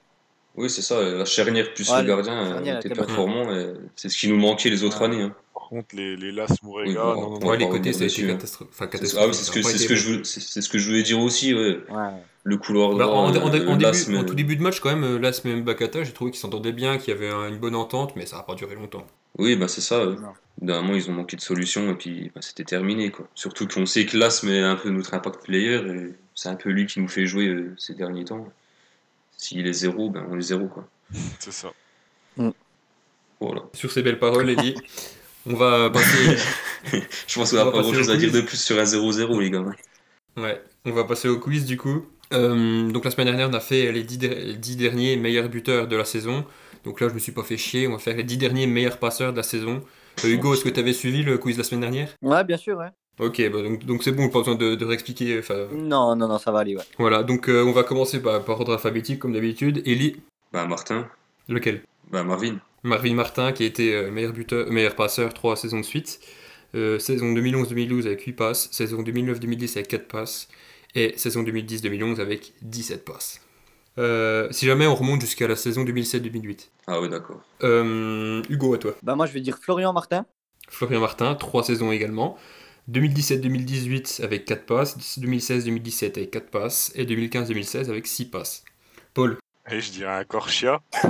Oui, 0.59 0.69
c'est 0.69 0.83
ça, 0.83 1.01
la 1.03 1.25
charnière 1.25 1.73
plus 1.73 1.89
Ouais, 1.91 2.03
le 2.03 2.09
gardien 2.09 2.35
euh, 2.57 2.79
était 2.81 2.89
performant. 2.91 3.51
et 3.55 3.75
C'est 3.97 4.09
ce 4.09 4.19
qui 4.19 4.29
nous 4.29 4.37
manquait 4.39 4.71
les 4.71 4.83
autres 4.85 4.99
Ouais. 5.01 5.07
années. 5.07 5.23
hein. 5.23 5.35
Par 5.55 5.69
contre, 5.69 5.95
les, 5.95 6.17
les 6.17 6.33
Las 6.33 6.63
Mourega, 6.63 6.89
Oui, 6.91 6.95
bon, 6.97 7.01
non, 7.05 7.15
non, 7.15 7.27
on 7.27 7.31
non. 7.35 7.39
va 7.39 7.47
Ouais, 7.49 7.57
les 7.59 7.69
côtés, 7.69 7.91
enfin, 7.91 8.09
C'est- 8.09 8.27
catastrophique. 8.27 8.73
Ah 9.19 9.27
oui, 9.29 9.35
c'est 9.35 9.45
ce 9.45 9.51
que, 9.51 9.63
ce 9.63 9.95
je, 9.95 10.07
voulais- 10.09 10.25
c'est 10.25 10.41
c'est 10.41 10.61
ce 10.63 10.69
que 10.69 10.79
je 10.79 10.89
voulais 10.89 11.03
dire 11.03 11.21
aussi. 11.21 11.55
Ouais. 11.55 11.79
ouais. 11.91 12.11
Le 12.45 12.57
couloir 12.57 12.95
Bah, 12.97 13.05
droit. 13.05 13.17
en, 13.19 13.25
en- 13.27 13.35
euh, 13.35 13.39
en- 13.41 13.43
en 13.45 13.49
euh, 13.49 13.51
début, 13.77 13.83
Las, 13.83 14.09
mais- 14.09 14.19
en 14.19 14.25
tout 14.25 14.35
début 14.35 14.57
de 14.57 14.63
match, 14.63 14.81
quand 14.81 14.89
même, 14.89 15.05
euh, 15.05 15.19
Las 15.19 15.45
même 15.45 15.63
Bakata, 15.65 16.03
j'ai 16.05 16.13
trouvé 16.13 16.31
qu'ils 16.31 16.41
s'entendaient 16.41 16.73
bien, 16.73 16.97
qu'il 16.99 17.13
y 17.13 17.17
avait 17.17 17.29
un- 17.31 17.49
une 17.49 17.59
bonne 17.59 17.75
entente, 17.75 18.15
mais 18.17 18.25
ça 18.27 18.37
n'a 18.39 18.43
pas 18.43 18.55
duré 18.55 18.75
longtemps. 18.75 19.07
Oui, 19.37 19.55
bah 19.57 19.69
c'est 19.69 19.83
ça. 19.83 20.03
D'un 20.63 20.81
moment, 20.83 20.95
ils 20.95 21.09
ont 21.11 21.13
manqué 21.13 21.37
de 21.37 21.41
solution 21.43 21.91
et 21.91 21.95
puis 21.95 22.33
bah, 22.35 22.41
c'était 22.43 22.65
terminé. 22.65 23.11
Quoi. 23.11 23.29
Surtout 23.35 23.69
qu'on 23.69 23.87
sait 23.87 24.07
que 24.07 24.17
Las 24.17 24.43
met 24.43 24.59
un 24.61 24.75
peu 24.77 24.89
notre 24.91 25.15
impact 25.15 25.45
player 25.45 25.75
et 25.77 26.15
c'est 26.35 26.49
un 26.49 26.57
peu 26.57 26.71
lui 26.71 26.87
qui 26.87 27.01
nous 27.01 27.07
fait 27.09 27.27
jouer 27.27 27.47
euh, 27.49 27.75
ces 27.79 27.95
derniers 27.95 28.25
temps. 28.25 28.49
S'il 29.39 29.67
est 29.67 29.73
zéro, 29.73 30.11
ben 30.11 30.27
on 30.31 30.37
est 30.37 30.43
zéro. 30.43 30.67
Quoi. 30.67 30.87
C'est 31.39 31.53
ça. 31.53 31.73
Voilà. 33.41 33.63
Sur 33.73 33.91
ces 33.93 34.03
belles 34.03 34.19
paroles, 34.19 34.51
Eddie, 34.51 34.75
on 35.47 35.55
va 35.55 35.91
passer, 35.91 36.37
Je 37.27 37.35
pense 37.35 37.51
qu'on 37.53 37.57
On 37.57 37.65
n'a 37.65 37.71
pas 37.71 37.79
passer 37.79 37.83
grand 37.91 37.95
chose 37.95 38.11
à 38.11 38.17
dire 38.17 38.33
de 38.33 38.41
plus 38.41 38.61
sur 38.61 38.79
un 38.79 38.83
0-0, 38.85 39.41
les 39.41 39.51
gars. 39.51 39.65
ouais, 40.37 40.63
on 40.85 40.91
va 40.93 41.05
passer 41.05 41.29
au 41.29 41.39
quiz 41.39 41.65
du 41.65 41.77
coup. 41.77 42.05
Euh, 42.33 42.91
donc 42.91 43.05
la 43.05 43.11
semaine 43.11 43.29
dernière, 43.29 43.49
on 43.49 43.55
a 43.55 43.61
fait 43.61 43.91
les 43.93 44.03
10, 44.03 44.19
der- 44.19 44.35
les 44.35 44.57
10 44.57 44.77
derniers 44.77 45.17
meilleurs 45.17 45.49
buteurs 45.49 45.87
de 45.89 45.97
la 45.97 46.05
saison. 46.05 46.45
Donc 46.85 47.01
là, 47.01 47.09
je 47.09 47.15
me 47.15 47.19
suis 47.19 47.33
pas 47.33 47.43
fait 47.45 47.57
chier, 47.57 47.87
on 47.89 47.93
va 47.93 47.99
faire 47.99 48.17
les 48.17 48.25
10 48.25 48.37
derniers 48.39 48.67
meilleurs 48.67 48.99
passeurs 48.99 49.33
de 49.33 49.37
la 49.39 49.43
saison. 49.43 49.83
Euh, 50.25 50.29
Hugo, 50.29 50.53
est-ce 50.55 50.65
que 50.65 50.69
tu 50.69 50.81
avais 50.81 50.93
suivi 50.93 51.23
le 51.23 51.39
quiz 51.39 51.57
la 51.57 51.65
semaine 51.65 51.81
dernière? 51.83 52.15
Ouais, 52.23 52.43
bien 52.45 52.57
sûr, 52.57 52.77
ouais. 52.77 52.91
Ok, 53.19 53.43
bah 53.51 53.63
donc 53.63 53.85
donc 53.85 54.03
c'est 54.03 54.13
bon, 54.13 54.29
pas 54.29 54.39
besoin 54.41 54.55
de, 54.55 54.75
de 54.75 54.85
réexpliquer. 54.85 55.41
Non, 55.73 56.15
non, 56.15 56.29
non, 56.29 56.39
ça 56.39 56.53
va 56.53 56.61
aller, 56.61 56.77
ouais. 56.77 56.85
Voilà, 56.99 57.23
donc 57.23 57.49
euh, 57.49 57.65
on 57.65 57.73
va 57.73 57.83
commencer 57.83 58.23
par, 58.23 58.45
par 58.45 58.61
ordre 58.61 58.75
alphabétique 58.75 59.19
comme 59.19 59.33
d'habitude. 59.33 59.83
Ellie, 59.87 60.17
Bah 60.53 60.67
Martin, 60.67 61.09
lequel? 61.49 61.83
Bah 62.11 62.23
Marvin. 62.23 62.59
Marvin 62.85 63.15
Martin 63.15 63.53
qui 63.53 63.65
a 63.65 63.67
été 63.67 63.95
euh, 63.95 64.11
meilleur 64.11 64.33
buteur, 64.33 64.71
meilleur 64.71 64.95
passeur 64.95 65.35
trois 65.35 65.57
saisons 65.57 65.81
de 65.81 65.85
suite. 65.85 66.21
Euh, 66.75 66.99
saison 66.99 67.33
2011-2012 67.35 68.07
avec 68.07 68.23
8 68.23 68.33
passes, 68.35 68.69
saison 68.73 69.03
2009-2010 69.03 69.73
avec 69.79 69.89
4 69.89 70.07
passes 70.07 70.49
et 70.95 71.17
saison 71.17 71.43
2010-2011 71.43 72.21
avec 72.21 72.53
17 72.63 73.05
passes. 73.05 73.41
Euh, 73.99 74.49
si 74.53 74.67
jamais 74.67 74.87
on 74.87 74.95
remonte 74.95 75.23
jusqu'à 75.23 75.49
la 75.49 75.57
saison 75.57 75.85
2007-2008. 75.85 76.69
Ah 76.87 77.01
ouais, 77.01 77.09
d'accord. 77.09 77.41
Euh, 77.65 78.43
Hugo, 78.49 78.75
à 78.75 78.79
toi. 78.79 78.95
Bah, 79.03 79.17
moi, 79.17 79.27
je 79.27 79.33
vais 79.33 79.41
dire 79.41 79.59
Florian 79.61 79.93
Martin. 79.93 80.25
Florian 80.69 81.01
Martin, 81.01 81.35
3 81.35 81.65
saisons 81.65 81.91
également. 81.91 82.39
2017-2018 82.91 84.25
avec 84.25 84.45
4 84.47 84.65
passes, 84.67 85.19
2016-2017 85.19 86.05
avec 86.17 86.31
4 86.31 86.51
passes 86.51 86.93
et 86.95 87.05
2015-2016 87.05 87.91
avec 87.91 88.07
6 88.07 88.31
passes. 88.31 88.65
Paul 89.15 89.39
Et 89.71 89.81
je 89.81 89.91
dirais 89.93 90.15
un 90.21 90.25
Corchia. 90.25 90.81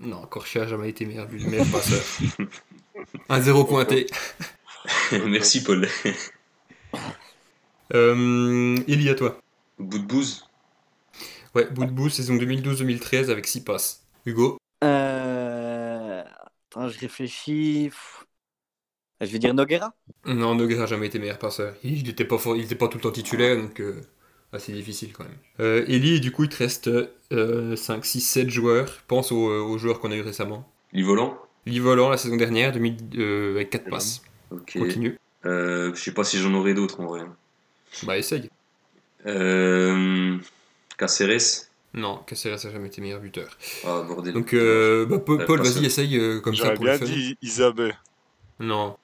Non, 0.00 0.22
Corchia 0.22 0.62
n'a 0.62 0.68
jamais 0.68 0.88
été 0.88 1.04
meilleur, 1.04 1.28
meilleur 1.30 1.66
passeur. 1.66 2.00
1-0 3.28 3.68
pointé. 3.68 4.06
Merci, 5.26 5.62
Paul. 5.62 5.86
Euh, 7.94 8.76
Eli, 8.86 9.08
à 9.08 9.14
toi. 9.14 9.40
Bout 9.78 9.98
de 9.98 10.04
bouse. 10.04 10.46
Ouais, 11.54 11.64
bout 11.70 11.86
de 11.86 11.90
bout, 11.90 12.10
saison 12.10 12.36
2012-2013 12.36 13.30
avec 13.30 13.46
6 13.46 13.64
passes. 13.64 14.04
Hugo 14.26 14.58
Euh... 14.84 16.22
Attends, 16.70 16.88
je 16.88 16.98
réfléchis. 16.98 17.88
Pff. 17.88 18.27
Je 19.20 19.26
vais 19.26 19.38
dire 19.38 19.54
Noguera. 19.54 19.92
Non, 20.26 20.54
Noguera 20.54 20.80
n'a 20.80 20.86
jamais 20.86 21.06
été 21.06 21.18
meilleur 21.18 21.38
passeur. 21.38 21.74
Il 21.82 22.02
n'était 22.04 22.24
pas, 22.24 22.38
fort- 22.38 22.56
il 22.56 22.64
était 22.64 22.74
pas 22.74 22.88
tout 22.88 22.98
le 22.98 23.02
temps 23.02 23.10
titulaire, 23.10 23.56
donc 23.56 23.80
euh, 23.80 24.00
assez 24.52 24.72
difficile 24.72 25.12
quand 25.12 25.24
même. 25.24 25.36
Euh, 25.60 25.84
Eli, 25.88 26.20
du 26.20 26.30
coup, 26.30 26.44
il 26.44 26.48
te 26.50 26.56
reste 26.56 26.88
euh, 27.32 27.76
5, 27.76 28.04
6, 28.04 28.20
7 28.20 28.50
joueurs. 28.50 28.90
Pense 29.08 29.32
aux, 29.32 29.48
euh, 29.50 29.60
aux 29.60 29.78
joueurs 29.78 30.00
qu'on 30.00 30.12
a 30.12 30.16
eu 30.16 30.20
récemment. 30.22 30.70
Lit 30.92 31.02
volant. 31.02 31.38
Lee 31.66 31.80
Volant 31.80 32.08
la 32.08 32.16
saison 32.16 32.36
dernière, 32.36 32.72
2000, 32.72 32.96
euh, 33.18 33.54
avec 33.56 33.70
4 33.70 33.90
passes. 33.90 34.22
Ok. 34.50 34.78
Continue. 34.78 35.18
Euh, 35.44 35.92
je 35.94 36.00
sais 36.00 36.12
pas 36.12 36.24
si 36.24 36.38
j'en 36.38 36.54
aurai 36.54 36.74
d'autres 36.74 37.00
en 37.00 37.06
vrai. 37.06 37.22
Bah, 38.04 38.16
essaye. 38.18 38.48
Euh, 39.26 40.38
Caceres. 40.96 41.68
Non, 41.94 42.18
Caceres 42.26 42.66
a 42.66 42.70
jamais 42.70 42.88
été 42.88 43.00
meilleur 43.00 43.20
buteur. 43.20 43.56
Ah, 43.84 44.02
bordel. 44.06 44.32
Donc, 44.34 44.54
euh, 44.54 45.06
bah, 45.06 45.18
Paul, 45.18 45.60
vas-y, 45.62 45.84
essaye 45.84 46.16
euh, 46.18 46.40
comme 46.40 46.54
ça 46.56 46.70
pour 46.70 46.84
le 46.84 46.90
bien 46.90 46.98
fun. 46.98 47.04
dit 47.04 47.36
Isabelle. 47.42 47.96
Non. 48.60 48.96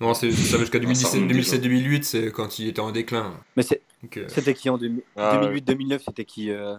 Non, 0.00 0.12
c'est- 0.14 0.30
ça 0.30 0.56
va 0.56 0.62
jusqu'à 0.64 0.78
Ah, 0.86 0.94
ça 0.94 1.08
remonte 1.08 1.28
2017-2008, 1.30 2.04
c'est 2.04 2.30
quand 2.30 2.58
il 2.58 2.68
était 2.68 2.80
en 2.80 2.92
déclin. 2.92 3.32
Mais 3.56 3.62
c'est- 3.62 3.80
Donc, 4.02 4.16
euh, 4.18 4.26
c'était 4.28 4.52
qui 4.54 4.68
en 4.68 4.76
2000 4.76 5.02
Ah, 5.16 5.38
2008-2009 5.42 6.02
C'était 6.06 6.24
qui 6.24 6.50
euh, 6.50 6.74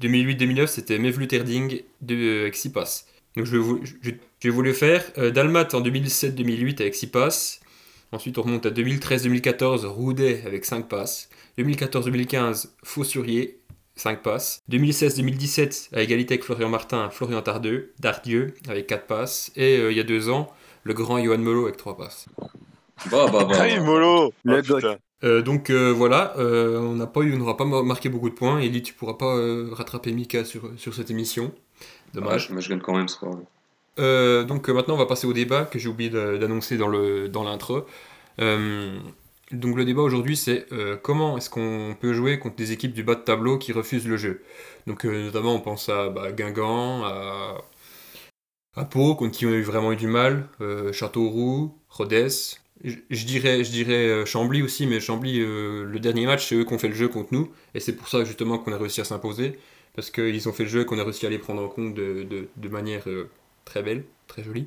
2008-2009, 0.00 0.68
c'était 0.68 0.98
Mevlut 0.98 1.28
Erding 1.32 1.82
de, 2.02 2.14
euh, 2.14 2.40
avec 2.42 2.56
6 2.56 2.70
passes. 2.72 3.06
Donc 3.36 3.46
je, 3.46 3.52
vais 3.52 3.58
vous- 3.58 3.80
je, 3.84 3.92
je 4.02 4.48
vais 4.48 4.50
vous 4.54 4.62
le 4.62 4.72
faire. 4.72 5.04
Euh, 5.18 5.30
Dalmat 5.30 5.68
en 5.74 5.80
2007-2008 5.80 6.80
avec 6.80 6.94
6 6.94 7.06
passes. 7.06 7.60
Ensuite, 8.10 8.38
on 8.38 8.42
remonte 8.42 8.66
à 8.66 8.70
2013-2014, 8.70 9.84
Roudet 9.84 10.42
avec 10.46 10.64
5 10.64 10.88
passes. 10.88 11.28
2014-2015, 11.58 12.74
Faussurier, 12.82 13.58
5 13.96 14.22
passes. 14.22 14.60
2016-2017, 14.68 15.90
à 15.92 16.02
égalité 16.02 16.34
avec 16.34 16.44
Florian 16.44 16.68
Martin, 16.68 17.10
Florian 17.10 17.42
Tardeux, 17.42 17.92
Dardieu 18.00 18.54
avec 18.68 18.86
4 18.86 19.06
passes. 19.06 19.50
Et 19.56 19.78
euh, 19.78 19.90
il 19.92 19.96
y 19.96 20.00
a 20.00 20.04
2 20.04 20.28
ans, 20.30 20.50
le 20.84 20.94
grand 20.94 21.22
Johan 21.22 21.38
Molo 21.38 21.64
avec 21.64 21.76
3 21.76 21.96
passes. 21.96 22.26
Bah, 23.10 23.26
bah, 23.32 23.44
bah. 23.44 23.60
Aïe, 23.60 23.80
Molo 23.80 24.32
Le 24.44 24.62
Ah. 24.84 24.96
Euh, 25.24 25.42
donc 25.42 25.70
euh, 25.70 25.92
voilà, 25.92 26.34
euh, 26.38 26.78
on 26.78 26.94
n'a 26.94 27.06
pas 27.08 27.22
eu, 27.22 27.34
on 27.34 27.38
n'aura 27.38 27.56
pas 27.56 27.64
mar- 27.64 27.82
marqué 27.82 28.08
beaucoup 28.08 28.30
de 28.30 28.34
points. 28.34 28.60
Ellie, 28.60 28.82
tu 28.82 28.94
pourras 28.94 29.14
pas 29.14 29.36
euh, 29.36 29.68
rattraper 29.72 30.12
Mika 30.12 30.44
sur, 30.44 30.70
sur 30.76 30.94
cette 30.94 31.10
émission. 31.10 31.52
Dommage. 32.14 32.48
Ouais, 32.48 32.56
mais 32.56 32.60
je 32.60 32.68
gagne 32.68 32.80
quand 32.80 32.96
même, 32.96 33.06
grave. 33.06 33.40
Euh, 33.98 34.44
donc 34.44 34.68
euh, 34.68 34.72
maintenant, 34.72 34.94
on 34.94 34.98
va 34.98 35.06
passer 35.06 35.26
au 35.26 35.32
débat 35.32 35.64
que 35.64 35.78
j'ai 35.78 35.88
oublié 35.88 36.08
d'annoncer 36.10 36.76
dans 36.76 36.86
le 36.86 37.28
dans 37.28 37.42
l'intro. 37.42 37.84
Euh, 38.40 38.96
donc 39.50 39.76
le 39.76 39.84
débat 39.84 40.02
aujourd'hui, 40.02 40.36
c'est 40.36 40.66
euh, 40.72 40.96
comment 40.96 41.36
est-ce 41.36 41.50
qu'on 41.50 41.96
peut 42.00 42.12
jouer 42.12 42.38
contre 42.38 42.54
des 42.56 42.70
équipes 42.70 42.92
du 42.92 43.02
bas 43.02 43.16
de 43.16 43.20
tableau 43.22 43.58
qui 43.58 43.72
refusent 43.72 44.06
le 44.06 44.16
jeu? 44.16 44.42
Donc 44.86 45.04
euh, 45.04 45.24
notamment, 45.24 45.52
on 45.54 45.60
pense 45.60 45.88
à 45.88 46.10
bah, 46.10 46.30
Guingamp, 46.30 47.04
à, 47.04 47.56
à 48.78 48.84
Pau, 48.84 49.14
contre 49.14 49.36
qui 49.36 49.46
on 49.46 49.50
a 49.50 49.54
eu 49.54 49.62
vraiment 49.62 49.92
eu 49.92 49.96
du 49.96 50.06
mal, 50.06 50.48
euh, 50.60 50.92
Châteauroux, 50.92 51.74
Rodez. 51.88 52.28
Je, 52.84 52.94
je 53.10 53.26
dirais, 53.26 53.64
je 53.64 53.70
dirais 53.70 54.08
euh, 54.08 54.24
Chambly 54.24 54.62
aussi, 54.62 54.86
mais 54.86 55.00
Chambly, 55.00 55.40
euh, 55.40 55.84
le 55.84 55.98
dernier 55.98 56.26
match, 56.26 56.46
c'est 56.48 56.54
eux 56.54 56.64
qui 56.64 56.72
ont 56.72 56.78
fait 56.78 56.88
le 56.88 56.94
jeu 56.94 57.08
contre 57.08 57.34
nous, 57.34 57.50
et 57.74 57.80
c'est 57.80 57.96
pour 57.96 58.08
ça 58.08 58.24
justement 58.24 58.58
qu'on 58.58 58.72
a 58.72 58.78
réussi 58.78 59.00
à 59.00 59.04
s'imposer, 59.04 59.58
parce 59.94 60.10
qu'ils 60.10 60.48
ont 60.48 60.52
fait 60.52 60.62
le 60.62 60.68
jeu 60.68 60.80
et 60.82 60.86
qu'on 60.86 60.98
a 60.98 61.04
réussi 61.04 61.26
à 61.26 61.30
les 61.30 61.38
prendre 61.38 61.62
en 61.62 61.68
compte 61.68 61.94
de, 61.94 62.22
de- 62.22 62.48
de 62.56 62.68
manière 62.68 63.02
euh, 63.08 63.28
très 63.64 63.82
belle, 63.82 64.04
très 64.28 64.44
jolie. 64.44 64.66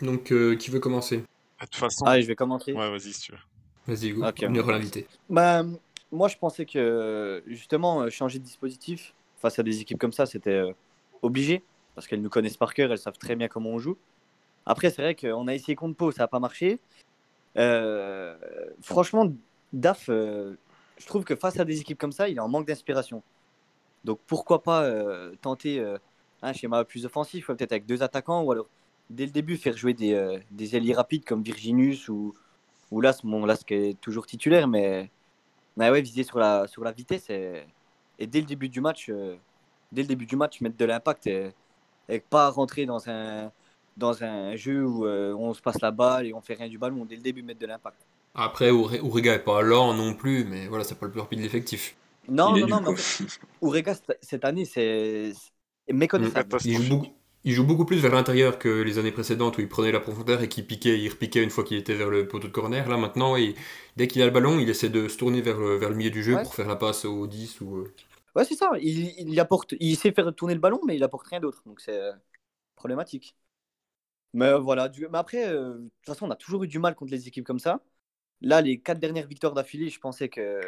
Donc, 0.00 0.32
euh, 0.32 0.54
qui 0.56 0.70
veut 0.70 0.80
commencer? 0.80 1.18
De 1.18 1.22
toute 1.66 1.76
façon. 1.76 2.04
Ah, 2.06 2.20
je 2.20 2.26
vais 2.26 2.36
commencer. 2.36 2.72
Ouais, 2.72 2.90
vas-y 2.90 3.12
si 3.12 3.20
tu 3.22 3.32
veux. 3.32 3.38
Vas-y, 3.86 4.08
Hugo, 4.10 4.24
Ok. 4.24 4.44
on 4.48 4.52
l'invité. 4.52 5.06
Bah, 5.28 5.64
moi, 6.12 6.28
je 6.28 6.36
pensais 6.36 6.64
que 6.64 7.42
justement, 7.46 8.08
changer 8.10 8.38
de 8.38 8.44
dispositif 8.44 9.14
face 9.40 9.58
à 9.58 9.62
des 9.62 9.80
équipes 9.80 9.98
comme 9.98 10.12
ça, 10.12 10.26
c'était 10.26 10.50
euh, 10.50 10.72
obligé. 11.22 11.62
Parce 11.94 12.06
qu'elles 12.06 12.22
nous 12.22 12.30
connaissent 12.30 12.56
par 12.56 12.74
cœur, 12.74 12.90
elles 12.92 12.98
savent 12.98 13.18
très 13.18 13.36
bien 13.36 13.48
comment 13.48 13.70
on 13.70 13.78
joue. 13.78 13.96
Après, 14.66 14.90
c'est 14.90 15.02
vrai 15.02 15.14
qu'on 15.14 15.46
a 15.46 15.54
essayé 15.54 15.76
contre 15.76 15.96
Pau, 15.96 16.10
ça 16.10 16.24
n'a 16.24 16.28
pas 16.28 16.40
marché. 16.40 16.80
Euh, 17.56 18.36
franchement, 18.82 19.32
DAF, 19.72 20.06
euh, 20.08 20.56
je 20.98 21.06
trouve 21.06 21.24
que 21.24 21.36
face 21.36 21.58
à 21.58 21.64
des 21.64 21.80
équipes 21.80 21.98
comme 21.98 22.12
ça, 22.12 22.28
il 22.28 22.36
est 22.36 22.40
en 22.40 22.48
manque 22.48 22.66
d'inspiration. 22.66 23.22
Donc 24.04 24.20
pourquoi 24.26 24.62
pas 24.62 24.84
euh, 24.84 25.34
tenter 25.40 25.82
un 26.42 26.52
schéma 26.52 26.84
plus 26.84 27.06
offensif, 27.06 27.46
peut-être 27.46 27.72
avec 27.72 27.86
deux 27.86 28.02
attaquants, 28.02 28.42
ou 28.42 28.52
alors 28.52 28.66
dès 29.10 29.26
le 29.26 29.32
début 29.32 29.56
faire 29.56 29.76
jouer 29.76 29.94
des, 29.94 30.40
des 30.50 30.76
ailiers 30.76 30.94
rapides 30.94 31.24
comme 31.24 31.42
Virginus 31.42 32.08
ou, 32.08 32.34
ou 32.90 33.00
Las, 33.00 33.24
bon, 33.24 33.46
Las 33.46 33.64
qui 33.64 33.74
est 33.74 34.00
toujours 34.00 34.26
titulaire, 34.26 34.68
mais 34.68 35.10
ouais, 35.78 36.02
viser 36.02 36.22
sur 36.22 36.38
la, 36.38 36.66
sur 36.66 36.84
la 36.84 36.92
vitesse 36.92 37.30
et, 37.30 37.64
dès 38.18 38.40
le 38.40 38.46
début 38.46 38.68
du 38.68 38.80
match, 38.80 39.10
dès 39.90 40.02
le 40.02 40.08
début 40.08 40.26
du 40.26 40.36
match, 40.36 40.60
mettre 40.60 40.76
de 40.76 40.84
l'impact 40.84 41.28
et 42.08 42.20
pas 42.20 42.50
rentrer 42.50 42.86
dans 42.86 43.08
un, 43.08 43.50
dans 43.96 44.22
un 44.22 44.56
jeu 44.56 44.84
où 44.84 45.06
euh, 45.06 45.34
on 45.34 45.54
se 45.54 45.60
passe 45.62 45.80
la 45.80 45.90
balle 45.90 46.26
et 46.26 46.34
on 46.34 46.40
fait 46.40 46.54
rien 46.54 46.68
du 46.68 46.78
ballon. 46.78 47.04
Dès 47.04 47.16
le 47.16 47.22
début, 47.22 47.42
mettre 47.42 47.60
de 47.60 47.66
l'impact. 47.66 47.96
Après, 48.34 48.70
Oure- 48.70 49.00
Ourega 49.02 49.34
est 49.34 49.38
pas 49.44 49.62
lent 49.62 49.94
non 49.94 50.14
plus, 50.14 50.44
mais 50.44 50.66
voilà, 50.66 50.84
c'est 50.84 50.96
pas 50.98 51.06
le 51.06 51.12
plus 51.12 51.20
rapide 51.20 51.38
de 51.38 51.44
l'effectif. 51.44 51.94
Non, 52.28 52.56
non, 52.56 52.66
non, 52.66 52.80
mais 52.80 52.88
en 52.88 52.96
fait, 52.96 54.16
cette- 54.22 54.44
année, 54.44 54.64
c'est 54.64 55.32
méconnaissable. 55.92 56.56
Il 56.64 56.82
joue, 56.82 56.88
beaucoup, 56.88 57.12
il 57.44 57.52
joue 57.52 57.64
beaucoup 57.64 57.84
plus 57.84 57.98
vers 57.98 58.12
l'intérieur 58.14 58.58
que 58.58 58.68
les 58.82 58.98
années 58.98 59.12
précédentes 59.12 59.58
où 59.58 59.60
il 59.60 59.68
prenait 59.68 59.92
la 59.92 60.00
profondeur 60.00 60.42
et 60.42 60.48
qu'il 60.48 60.66
piquait, 60.66 60.98
il 60.98 61.08
repiquait 61.10 61.42
une 61.42 61.50
fois 61.50 61.64
qu'il 61.64 61.76
était 61.76 61.94
vers 61.94 62.10
le 62.10 62.26
poteau 62.26 62.48
de 62.48 62.52
corner. 62.52 62.88
Là 62.88 62.96
maintenant, 62.96 63.36
il- 63.36 63.54
dès 63.96 64.08
qu'il 64.08 64.22
a 64.22 64.24
le 64.24 64.30
ballon, 64.30 64.58
il 64.58 64.68
essaie 64.70 64.88
de 64.88 65.06
se 65.08 65.18
tourner 65.18 65.42
vers 65.42 65.58
le, 65.58 65.76
vers 65.76 65.90
le 65.90 65.96
milieu 65.96 66.10
du 66.10 66.22
jeu 66.22 66.36
Ouais. 66.36 66.42
pour 66.42 66.54
faire 66.54 66.66
la 66.66 66.76
passe 66.76 67.04
au 67.04 67.26
10 67.26 67.60
ou. 67.60 67.86
Ouais, 68.34 68.44
c'est 68.44 68.56
ça. 68.56 68.70
Il, 68.80 69.14
il 69.30 69.38
apporte, 69.40 69.74
il 69.80 69.96
sait 69.96 70.12
faire 70.12 70.34
tourner 70.34 70.54
le 70.54 70.60
ballon, 70.60 70.80
mais 70.86 70.96
il 70.96 71.04
apporte 71.04 71.26
rien 71.28 71.40
d'autre. 71.40 71.62
Donc 71.66 71.80
c'est 71.80 71.96
euh, 72.00 72.12
problématique. 72.76 73.36
Mais 74.32 74.46
euh, 74.46 74.58
voilà. 74.58 74.88
Du... 74.88 75.08
Mais 75.08 75.18
après, 75.18 75.48
euh, 75.48 75.74
de 75.78 75.88
toute 75.90 76.06
façon, 76.06 76.26
on 76.26 76.30
a 76.30 76.36
toujours 76.36 76.64
eu 76.64 76.68
du 76.68 76.78
mal 76.78 76.94
contre 76.94 77.12
les 77.12 77.28
équipes 77.28 77.46
comme 77.46 77.58
ça. 77.60 77.80
Là, 78.42 78.60
les 78.62 78.80
quatre 78.80 79.00
dernières 79.00 79.26
victoires 79.28 79.54
d'affilée, 79.54 79.90
je 79.90 80.00
pensais 80.00 80.28
que, 80.30 80.60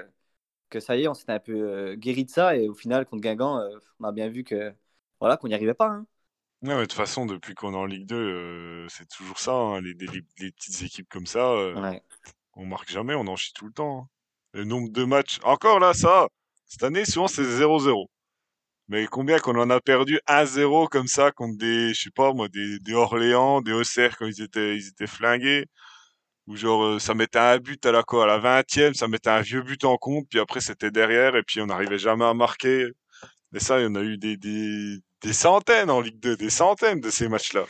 que 0.71 0.81
ça 0.81 0.97
y 0.97 1.05
est, 1.05 1.09
on 1.09 1.15
s'était 1.15 1.33
un 1.33 1.41
peu 1.41 1.55
euh, 1.55 1.97
guéri 1.97 2.25
de 2.27 2.31
ça. 2.31 2.57
Et 2.57 2.69
au 2.69 2.75
final, 2.75 3.07
contre 3.07 3.23
Guingamp, 3.23 3.59
euh, 3.61 3.79
on 4.01 4.05
a 4.07 4.13
bien 4.13 4.29
vu 4.31 4.45
que 4.45 4.75
voilà 5.21 5.37
qu'on 5.39 5.49
n'y 5.49 5.55
arrivait 5.55 5.75
pas. 5.75 5.89
hein. 5.89 6.07
Ouais, 6.63 6.69
mais 6.75 6.81
de 6.81 6.81
toute 6.87 6.93
façon, 6.95 7.27
depuis 7.27 7.55
qu'on 7.55 7.73
est 7.75 7.77
en 7.77 7.85
Ligue 7.87 8.07
2, 8.07 8.17
euh, 8.17 8.87
c'est 8.89 9.09
toujours 9.09 9.39
ça. 9.39 9.53
hein, 9.53 9.81
Les, 9.81 9.95
les, 9.95 10.07
les 10.39 10.53
petites 10.53 10.83
équipes 10.83 11.09
comme 11.09 11.27
ça, 11.27 11.55
Ouais. 11.73 12.03
on 12.55 12.67
marque 12.67 12.91
jamais, 12.91 13.15
on 13.15 13.27
en 13.29 13.37
chie 13.37 13.53
tout 13.55 13.67
le 13.67 13.73
temps. 13.73 14.01
hein. 14.01 14.09
Le 14.53 14.65
nombre 14.65 14.91
de 14.91 15.05
matchs. 15.05 15.39
Encore 15.45 15.81
là, 15.81 15.95
ça, 15.95 16.29
cette 16.67 16.83
année, 16.83 17.05
souvent, 17.05 17.29
c'est 17.29 17.43
0-0. 17.45 18.07
Mais 18.89 19.07
combien 19.07 19.39
qu'on 19.39 19.59
en 19.59 19.71
a 19.71 19.81
perdu 19.81 20.21
1-0 20.29 20.89
comme 20.89 21.09
ça 21.09 21.33
contre 21.33 21.59
des, 21.59 21.93
je 21.95 22.03
sais 22.03 22.11
pas 22.11 22.33
moi, 22.33 22.49
des, 22.49 22.95
Orléans, 22.95 23.61
des 23.63 23.73
Auxerre 23.73 24.17
quand 24.19 24.27
ils 24.27 24.43
étaient, 24.43 24.77
ils 24.77 24.89
étaient 24.89 25.07
flingués. 25.09 25.67
Ou 26.47 26.57
genre, 26.57 26.85
euh, 26.85 26.99
ça 27.01 27.15
mettait 27.15 27.39
un 27.41 27.59
but 27.59 27.85
à 27.87 27.93
la 27.93 28.03
quoi, 28.05 28.25
à 28.25 28.27
la 28.27 28.39
20e, 28.63 28.95
ça 28.95 29.09
mettait 29.09 29.31
un 29.31 29.41
vieux 29.43 29.63
but 29.63 29.85
en 29.85 29.97
compte, 29.99 30.27
puis 30.31 30.39
après 30.41 30.61
c'était 30.61 30.91
derrière, 30.93 31.37
et 31.37 31.43
puis 31.43 31.61
on 31.61 31.67
n'arrivait 31.67 31.99
jamais 31.99 32.25
à 32.25 32.35
marquer. 32.35 32.89
Et 33.55 33.61
ça, 33.61 33.81
il 33.81 33.85
y 33.85 33.87
en 33.87 33.95
a 33.97 34.03
eu 34.03 34.19
des, 34.19 34.37
des, 34.37 34.99
des 35.23 35.33
centaines 35.33 35.91
en 35.91 36.01
Ligue 36.01 36.21
2, 36.21 36.37
des 36.37 36.51
centaines 36.51 37.01
de 37.01 37.11
ces 37.11 37.29
matchs-là. 37.29 37.65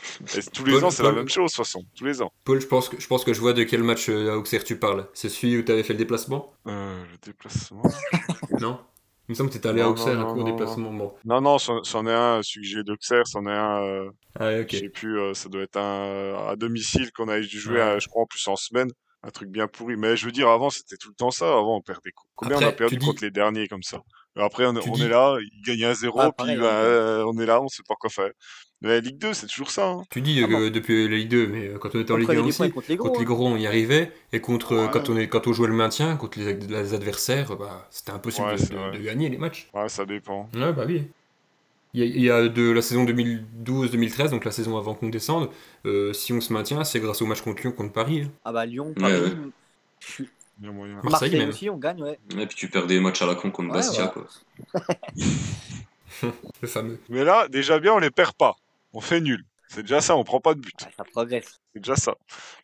Tous 0.53 0.65
les 0.65 0.73
Paul- 0.73 0.85
ans, 0.85 0.91
c'est 0.91 1.03
la 1.03 1.11
même 1.11 1.29
chose, 1.29 1.51
de 1.51 1.55
toute 1.55 1.65
façon. 1.65 1.83
Tous 1.95 2.05
les 2.05 2.21
ans. 2.21 2.31
Paul, 2.43 2.59
je 2.61 2.67
pense, 2.67 2.89
que, 2.89 2.99
je 2.99 3.07
pense 3.07 3.23
que 3.23 3.33
je 3.33 3.39
vois 3.39 3.53
de 3.53 3.63
quel 3.63 3.83
match 3.83 4.09
euh, 4.09 4.31
à 4.33 4.37
Auxerre 4.37 4.63
tu 4.63 4.77
parles. 4.77 5.07
C'est 5.13 5.29
celui 5.29 5.57
où 5.57 5.63
tu 5.63 5.71
avais 5.71 5.83
fait 5.83 5.93
le 5.93 5.99
déplacement? 5.99 6.53
Euh, 6.67 7.03
le 7.11 7.17
déplacement. 7.25 7.83
Non? 8.59 8.79
Il 9.29 9.33
me 9.33 9.35
semble 9.35 9.49
que 9.49 9.53
tu 9.55 9.57
étais 9.59 9.67
allé 9.67 9.81
à 9.81 9.89
Auxerre 9.89 10.15
non, 10.15 10.29
à 10.29 10.33
court 10.33 10.43
déplacement. 10.45 10.93
Bon. 10.93 11.13
Non, 11.25 11.41
non, 11.41 11.57
c'en 11.57 12.07
est 12.07 12.13
un, 12.13 12.41
celui 12.43 12.65
que 12.65 12.75
j'ai 12.77 12.83
d'Auxerre, 12.83 13.27
c'en 13.27 13.45
est 13.45 13.51
un, 13.51 13.83
euh, 13.83 14.09
Ah, 14.39 14.59
ok. 14.61 14.67
je 14.71 14.77
sais 14.77 14.89
plus, 14.89 15.19
euh, 15.19 15.33
ça 15.33 15.49
doit 15.49 15.63
être 15.63 15.75
un 15.77 16.47
à 16.49 16.55
domicile 16.55 17.11
qu'on 17.11 17.27
a 17.27 17.37
dû 17.39 17.59
jouer, 17.59 17.75
Ouais. 17.75 17.81
euh, 17.81 17.99
je 17.99 18.07
crois, 18.07 18.23
en 18.23 18.25
plus 18.25 18.47
en 18.47 18.55
semaine. 18.55 18.89
Un 19.23 19.29
truc 19.31 19.49
bien 19.49 19.67
pourri. 19.67 19.95
Mais 19.97 20.15
je 20.15 20.25
veux 20.25 20.31
dire, 20.31 20.47
avant, 20.47 20.69
c'était 20.69 20.95
tout 20.97 21.09
le 21.09 21.15
temps 21.15 21.31
ça. 21.31 21.47
Avant, 21.47 21.77
on 21.77 21.81
perdait. 21.81 22.11
co- 22.11 22.27
Combien 22.35 22.57
on 22.57 22.61
a 22.61 22.71
perdu 22.71 22.97
dis- 22.97 23.05
contre 23.05 23.23
les 23.23 23.31
derniers 23.31 23.67
comme 23.67 23.83
ça? 23.83 24.01
Après, 24.35 24.65
on, 24.67 24.75
est- 24.75 24.81
Tu 24.81 24.89
on 24.89 24.93
dis- 24.93 25.03
est 25.03 25.09
là, 25.09 25.37
ils 25.41 25.61
gagnent 25.65 25.85
un 25.85 25.93
zéro, 25.95 26.19
Ah, 26.19 26.25
puis 26.25 26.33
pareil, 26.37 26.57
ben, 26.57 26.65
hein. 26.65 26.67
euh, 26.69 27.23
on 27.27 27.37
est 27.39 27.45
là, 27.47 27.59
on 27.61 27.67
sait 27.67 27.81
pas 27.87 27.95
quoi 27.95 28.09
faire. 28.11 28.29
Mais 28.81 28.89
la 28.89 28.99
Ligue 28.99 29.17
2, 29.17 29.33
c'est 29.33 29.47
toujours 29.47 29.71
ça. 29.71 29.87
hein. 29.89 30.03
Tu 30.11 30.21
dis 30.21 30.39
Ah 30.43 30.47
bon 30.47 30.61
euh, 30.61 30.69
depuis 30.69 31.09
la 31.09 31.15
Ligue 31.17 31.29
2, 31.29 31.47
mais 31.47 31.67
euh, 31.69 31.79
quand 31.79 31.95
on 31.95 31.99
était 31.99 32.11
en 32.11 32.17
Ligue 32.17 32.27
prenait 32.27 32.41
1 32.41 32.43
des 32.43 32.49
aussi, 32.61 32.71
contre 32.71 32.85
les 32.89 32.95
gros. 32.95 33.07
contre 33.07 33.19
les 33.19 33.25
hein. 33.25 33.29
gros, 33.29 33.47
on 33.47 33.57
y 33.57 33.65
arrivait. 33.65 34.11
Et 34.33 34.39
contre, 34.39 34.75
Ouais. 34.77 34.89
quand, 34.93 35.09
on 35.09 35.17
est, 35.17 35.27
quand 35.27 35.47
on 35.47 35.53
jouait 35.53 35.67
le 35.67 35.73
maintien, 35.73 36.15
contre 36.15 36.37
les, 36.37 36.53
les 36.53 36.93
adversaires, 36.93 37.55
bah, 37.57 37.87
c'était 37.89 38.11
impossible 38.11 38.45
Ouais, 38.49 38.55
de, 38.55 38.91
de- 38.91 38.97
de 38.99 39.03
gagner 39.03 39.29
les 39.29 39.39
matchs. 39.39 39.67
Ouais, 39.73 39.89
ça 39.89 40.05
dépend. 40.05 40.47
Ouais, 40.53 40.71
bah 40.71 40.83
oui. 40.87 41.07
Il 41.97 42.01
y 42.01 42.03
a, 42.03 42.05
il 42.15 42.21
y 42.21 42.29
a 42.29 42.47
de 42.47 42.69
la 42.69 42.83
saison 42.83 43.05
2012-2013, 43.05 44.29
donc 44.29 44.45
la 44.45 44.51
saison 44.51 44.77
avant 44.77 44.93
qu'on 44.93 45.09
descende, 45.09 45.49
euh, 45.85 46.13
si 46.13 46.31
on 46.31 46.39
se 46.41 46.53
maintient, 46.53 46.83
c'est 46.83 46.99
grâce 46.99 47.23
au 47.23 47.25
match 47.25 47.41
contre 47.41 47.63
Lyon, 47.63 47.71
contre 47.71 47.91
Paris. 47.91 48.21
hein. 48.25 48.31
Ah 48.45 48.51
bah 48.51 48.67
Lyon, 48.67 48.89
Ouais, 48.89 48.93
Paris, 49.01 49.13
ouais. 49.21 49.31
je 50.01 50.05
suis- 50.11 50.29
Il 50.59 50.65
y 50.65 50.69
a 50.69 50.71
moyen. 50.71 50.93
Marseille 50.95 51.09
Marseille 51.11 51.39
même. 51.39 51.49
aussi, 51.49 51.69
on 51.71 51.77
gagne, 51.77 52.03
ouais. 52.03 52.19
Et 52.37 52.45
puis 52.45 52.55
tu 52.55 52.67
perds 52.69 52.85
des 52.85 52.99
matchs 52.99 53.21
à 53.23 53.25
la 53.25 53.33
con 53.33 53.49
contre 53.49 53.69
Ouais, 53.69 53.77
Bastia, 53.77 54.07
quoi. 54.07 54.27
Le 56.61 56.67
fameux. 56.67 56.99
Mais 57.09 57.23
là, 57.23 57.47
déjà 57.47 57.79
bien, 57.79 57.93
on 57.93 57.99
les 57.99 58.11
perd 58.11 58.33
pas. 58.33 58.55
On 58.93 59.01
fait 59.01 59.21
nul. 59.21 59.43
C'est 59.67 59.81
déjà 59.81 59.99
ça, 60.01 60.15
on 60.15 60.23
prend 60.23 60.39
pas 60.39 60.53
de 60.53 60.59
but. 60.59 60.73
Ouais, 60.83 60.91
ça 60.95 61.03
progresse. 61.03 61.59
C'est 61.73 61.79
déjà 61.79 61.95
ça. 61.95 62.15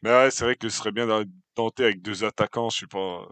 Mais 0.01 0.09
ouais, 0.09 0.31
c'est 0.31 0.43
vrai 0.45 0.55
que 0.55 0.69
ce 0.69 0.77
serait 0.77 0.91
bien 0.91 1.05
de 1.07 1.27
tenter 1.55 1.85
avec 1.85 2.01
deux 2.01 2.23
attaquants, 2.23 2.69
je 2.69 2.79
sais 2.79 2.87
pas. 2.87 3.27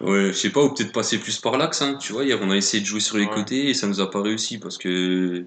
Ouais, 0.00 0.28
je 0.28 0.32
sais 0.32 0.50
pas, 0.50 0.62
ou 0.62 0.72
peut-être 0.72 0.92
passer 0.92 1.18
plus 1.18 1.38
par 1.40 1.58
l'axe. 1.58 1.82
Hein. 1.82 1.96
Tu 1.96 2.12
vois, 2.12 2.24
hier, 2.24 2.38
on 2.40 2.50
a 2.50 2.56
essayé 2.56 2.80
de 2.80 2.86
jouer 2.86 3.00
sur 3.00 3.16
les 3.16 3.26
Ouais. 3.26 3.34
côtés 3.34 3.70
et 3.70 3.74
ça 3.74 3.86
nous 3.88 4.00
a 4.00 4.10
pas 4.10 4.22
réussi 4.22 4.58
parce 4.58 4.78
que, 4.78 5.44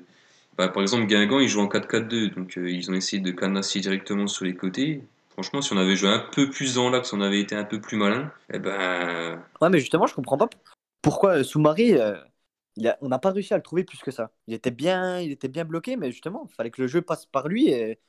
bah, 0.57 0.67
par 0.69 0.81
exemple, 0.83 1.05
Guingamp, 1.07 1.39
ils 1.39 1.47
jouent 1.49 1.61
en 1.61 1.67
4-4-2. 1.67 2.29
Donc, 2.29 2.57
euh, 2.57 2.69
ils 2.69 2.89
ont 2.91 2.93
essayé 2.93 3.21
de 3.21 3.31
canasser 3.31 3.79
directement 3.79 4.27
sur 4.27 4.45
les 4.45 4.55
côtés. 4.55 5.03
Franchement, 5.29 5.61
si 5.61 5.71
on 5.73 5.77
avait 5.77 5.95
joué 5.95 6.09
un 6.09 6.19
peu 6.19 6.49
plus 6.49 6.75
dans 6.75 6.89
l'axe, 6.89 7.13
on 7.13 7.21
avait 7.21 7.39
été 7.39 7.55
un 7.55 7.63
peu 7.63 7.79
plus 7.79 7.97
malin, 7.97 8.31
eh 8.53 8.59
ben, 8.59 9.39
Ouais, 9.61 9.69
mais 9.69 9.79
justement, 9.79 10.07
je 10.07 10.15
comprends 10.15 10.37
pas 10.37 10.49
pourquoi 11.01 11.39
euh, 11.39 11.43
Soumaré, 11.43 11.99
euh, 12.01 12.17
on 13.01 13.07
n'a 13.09 13.19
pas 13.19 13.31
réussi 13.31 13.53
à 13.53 13.57
le 13.57 13.63
trouver 13.63 13.83
plus 13.83 13.99
que 13.99 14.11
ça. 14.11 14.31
Il 14.47 14.53
était 14.53 14.71
bien, 14.71 15.19
il 15.19 15.31
était 15.31 15.47
bien 15.47 15.65
bloqué, 15.65 15.97
mais 15.97 16.11
justement, 16.11 16.47
il 16.49 16.53
fallait 16.55 16.71
que 16.71 16.81
le 16.81 16.87
jeu 16.87 17.01
passe 17.01 17.25
par 17.25 17.47
lui 17.47 17.69
et, 17.69 17.99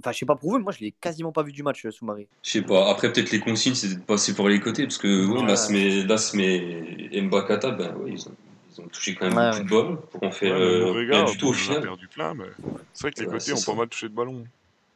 Enfin, 0.00 0.12
je 0.12 0.18
sais 0.18 0.26
pas 0.26 0.34
pour 0.36 0.50
vous, 0.50 0.58
mais 0.58 0.64
moi, 0.64 0.72
je 0.72 0.80
l'ai 0.80 0.92
quasiment 1.00 1.32
pas 1.32 1.42
vu 1.42 1.52
du 1.52 1.62
match, 1.62 1.84
euh, 1.86 1.90
Soumaré. 1.90 2.26
Je 2.42 2.50
sais 2.50 2.62
pas. 2.62 2.90
Après, 2.90 3.12
peut-être 3.12 3.30
les 3.30 3.40
consignes, 3.40 3.74
c'était 3.74 3.94
de 3.94 4.00
passer 4.00 4.34
pour 4.34 4.48
les 4.48 4.60
côtés, 4.60 4.82
parce 4.84 4.98
que 4.98 5.26
oui, 5.26 5.40
Ouais. 5.40 5.46
Lasme 5.46 5.74
et, 5.76 6.02
Lasme 6.04 6.40
et 6.40 7.20
Mbakata, 7.22 7.70
ben, 7.70 7.94
ouais, 7.96 8.10
ils, 8.12 8.28
ont, 8.28 8.32
ils 8.76 8.80
ont 8.80 8.88
touché 8.88 9.14
quand 9.14 9.26
même 9.30 9.38
Ouais, 9.38 9.50
beaucoup 9.50 9.64
de 9.64 9.70
balles 9.88 9.96
pour 10.10 10.22
en 10.24 10.30
faire 10.32 10.52
Ouais, 10.54 10.58
mais 10.58 10.64
euh, 10.64 10.92
rien 10.92 11.24
du 11.24 11.36
tout 11.38 11.48
au 11.48 11.52
final. 11.52 11.82
perdu 11.82 12.08
plein, 12.08 12.34
mais 12.34 12.44
c'est 12.92 13.02
vrai 13.02 13.10
que 13.12 13.20
les 13.20 13.26
Ouais, 13.26 13.32
côtés 13.32 13.44
c'est 13.44 13.52
ont 13.52 13.56
ça. 13.56 13.72
pas 13.72 13.78
mal 13.78 13.88
touché 13.88 14.08
de 14.08 14.14
ballon. 14.14 14.44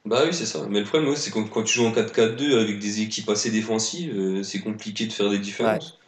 Bah 0.06 0.22
oui, 0.26 0.34
c'est 0.34 0.44
ça. 0.46 0.66
Mais 0.68 0.80
le 0.80 0.86
problème, 0.86 1.08
ouais, 1.08 1.16
c'est 1.16 1.30
quand, 1.30 1.44
quand 1.48 1.62
tu 1.62 1.74
joues 1.74 1.86
en 1.86 1.92
4-4-2 1.92 2.58
avec 2.60 2.78
des 2.78 3.00
équipes 3.00 3.28
assez 3.30 3.50
défensives, 3.50 4.12
euh, 4.14 4.42
c'est 4.42 4.60
compliqué 4.60 5.06
de 5.06 5.12
faire 5.12 5.30
des 5.30 5.38
différences. 5.38 5.98